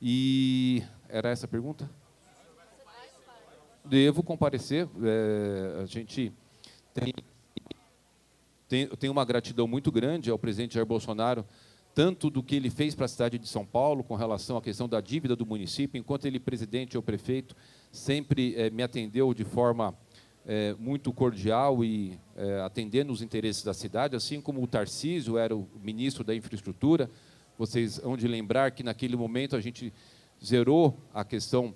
E 0.00 0.82
era 1.06 1.28
essa 1.28 1.44
a 1.44 1.48
pergunta? 1.48 1.88
Devo 3.84 4.22
comparecer. 4.22 4.88
É, 5.02 5.82
a 5.82 5.84
gente 5.84 6.32
tem, 6.94 7.12
tem, 8.66 8.86
tem 8.88 9.10
uma 9.10 9.26
gratidão 9.26 9.68
muito 9.68 9.92
grande 9.92 10.30
ao 10.30 10.38
presidente 10.38 10.74
Jair 10.74 10.86
Bolsonaro, 10.86 11.44
tanto 11.94 12.30
do 12.30 12.42
que 12.42 12.54
ele 12.54 12.70
fez 12.70 12.94
para 12.94 13.06
a 13.06 13.08
cidade 13.08 13.38
de 13.38 13.48
São 13.48 13.66
Paulo 13.66 14.04
com 14.04 14.14
relação 14.14 14.56
à 14.56 14.62
questão 14.62 14.88
da 14.88 15.00
dívida 15.00 15.34
do 15.34 15.44
município, 15.44 15.98
enquanto 15.98 16.24
ele 16.24 16.38
presidente 16.38 16.96
ou 16.96 17.02
prefeito 17.02 17.56
sempre 17.90 18.54
é, 18.56 18.70
me 18.70 18.82
atendeu 18.82 19.34
de 19.34 19.44
forma 19.44 19.94
é, 20.46 20.74
muito 20.78 21.12
cordial 21.12 21.84
e 21.84 22.18
é, 22.36 22.60
atendendo 22.60 23.12
os 23.12 23.22
interesses 23.22 23.62
da 23.62 23.74
cidade, 23.74 24.16
assim 24.16 24.40
como 24.40 24.62
o 24.62 24.66
Tarcísio 24.66 25.36
era 25.36 25.54
o 25.54 25.68
ministro 25.82 26.24
da 26.24 26.34
infraestrutura. 26.34 27.10
Vocês 27.58 27.98
vão 27.98 28.16
de 28.16 28.26
lembrar 28.26 28.70
que 28.70 28.82
naquele 28.82 29.16
momento 29.16 29.54
a 29.54 29.60
gente 29.60 29.92
zerou 30.42 30.96
a 31.12 31.24
questão 31.24 31.74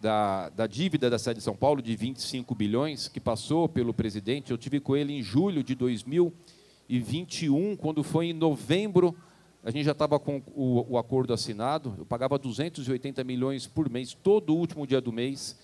da, 0.00 0.48
da 0.48 0.66
dívida 0.66 1.10
da 1.10 1.18
cidade 1.18 1.38
de 1.38 1.44
São 1.44 1.54
Paulo 1.54 1.82
de 1.82 1.94
25 1.94 2.54
bilhões, 2.54 3.06
que 3.06 3.20
passou 3.20 3.68
pelo 3.68 3.92
presidente. 3.92 4.50
Eu 4.50 4.58
tive 4.58 4.80
com 4.80 4.96
ele 4.96 5.12
em 5.12 5.22
julho 5.22 5.62
de 5.62 5.74
2021, 5.74 7.76
quando 7.76 8.02
foi 8.02 8.30
em 8.30 8.32
novembro, 8.32 9.14
a 9.62 9.70
gente 9.70 9.84
já 9.84 9.92
estava 9.92 10.18
com 10.18 10.42
o, 10.54 10.94
o 10.94 10.98
acordo 10.98 11.32
assinado. 11.32 11.94
Eu 11.98 12.06
pagava 12.06 12.38
280 12.38 13.22
milhões 13.24 13.66
por 13.66 13.90
mês, 13.90 14.14
todo 14.14 14.54
último 14.54 14.86
dia 14.86 15.00
do 15.00 15.12
mês 15.12 15.58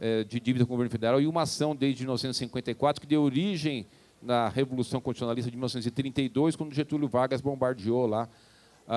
é, 0.00 0.24
de 0.24 0.40
dívida 0.40 0.64
com 0.64 0.72
o 0.72 0.76
governo 0.76 0.90
federal 0.90 1.20
e 1.20 1.26
uma 1.26 1.42
ação 1.42 1.74
desde 1.76 2.02
1954 2.02 3.00
que 3.00 3.06
deu 3.06 3.22
origem 3.22 3.86
na 4.22 4.48
Revolução 4.48 5.00
Constitucionalista 5.00 5.50
de 5.50 5.56
1932, 5.56 6.56
quando 6.56 6.74
Getúlio 6.74 7.08
Vargas 7.08 7.40
bombardeou 7.40 8.06
lá 8.06 8.28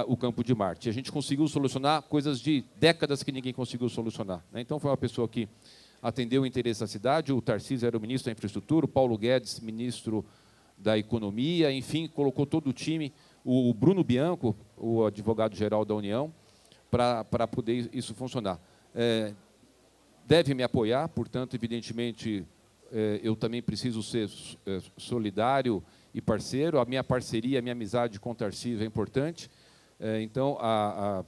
o 0.08 0.16
campo 0.16 0.44
de 0.44 0.54
Marte. 0.54 0.88
A 0.88 0.92
gente 0.92 1.12
conseguiu 1.12 1.48
solucionar 1.48 2.04
coisas 2.04 2.40
de 2.40 2.64
décadas 2.76 3.24
que 3.24 3.32
ninguém 3.32 3.52
conseguiu 3.52 3.90
solucionar. 3.90 4.44
Né? 4.52 4.62
Então, 4.62 4.80
foi 4.80 4.92
uma 4.92 4.98
pessoa 4.98 5.28
que 5.28 5.50
atendeu 6.02 6.44
o 6.44 6.46
interesse 6.46 6.80
da 6.80 6.88
cidade, 6.88 7.34
o 7.34 7.42
Tarcísio 7.42 7.88
era 7.88 7.98
o 7.98 8.00
ministro 8.00 8.28
da 8.28 8.32
infraestrutura, 8.32 8.86
o 8.86 8.90
Paulo 8.90 9.18
Guedes, 9.18 9.60
ministro 9.60 10.24
da 10.78 10.98
economia, 10.98 11.72
enfim, 11.72 12.08
colocou 12.08 12.46
todo 12.46 12.70
o 12.70 12.74
time, 12.74 13.12
o 13.44 13.74
Bruno 13.74 14.04
Bianco, 14.04 14.56
o 14.78 15.06
advogado-geral 15.06 15.86
da 15.86 15.96
União, 15.96 16.34
para 16.90 17.48
poder 17.48 17.90
isso 17.94 18.14
funcionar. 18.14 18.60
É, 18.94 19.34
deve 20.26 20.54
me 20.54 20.64
apoiar, 20.64 21.08
portanto, 21.10 21.56
evidentemente, 21.56 22.46
é, 22.92 23.20
eu 23.24 23.36
também 23.36 23.62
preciso 23.62 24.02
ser 24.02 24.30
é, 24.66 24.80
solidário 24.98 25.84
e 26.14 26.22
parceiro. 26.22 26.80
A 26.80 26.86
minha 26.86 27.04
parceria, 27.04 27.60
a 27.60 27.62
minha 27.62 27.74
amizade 27.74 28.20
com 28.20 28.32
o 28.32 28.36
Tarcísio 28.36 28.84
é 28.84 28.86
importante. 28.86 29.50
É, 30.00 30.22
então, 30.22 30.58
a, 30.60 31.20
a, 31.20 31.26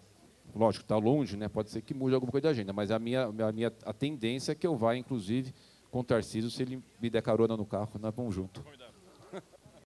lógico, 0.55 0.83
está 0.83 0.97
longe, 0.97 1.37
né? 1.37 1.47
pode 1.47 1.69
ser 1.69 1.81
que 1.81 1.93
mude 1.93 2.15
alguma 2.15 2.31
coisa 2.31 2.43
da 2.43 2.49
agenda, 2.49 2.73
mas 2.73 2.91
a 2.91 2.99
minha, 2.99 3.25
a 3.25 3.51
minha 3.51 3.71
a 3.85 3.93
tendência 3.93 4.51
é 4.53 4.55
que 4.55 4.65
eu 4.65 4.75
vá, 4.75 4.95
inclusive, 4.95 5.53
com 5.89 5.99
o 5.99 6.03
Tarcísio, 6.03 6.49
se 6.49 6.63
ele 6.63 6.81
me 7.01 7.09
der 7.09 7.21
carona 7.21 7.57
no 7.57 7.65
carro, 7.65 7.89
nós 7.99 8.13
vamos 8.15 8.33
junto. 8.33 8.63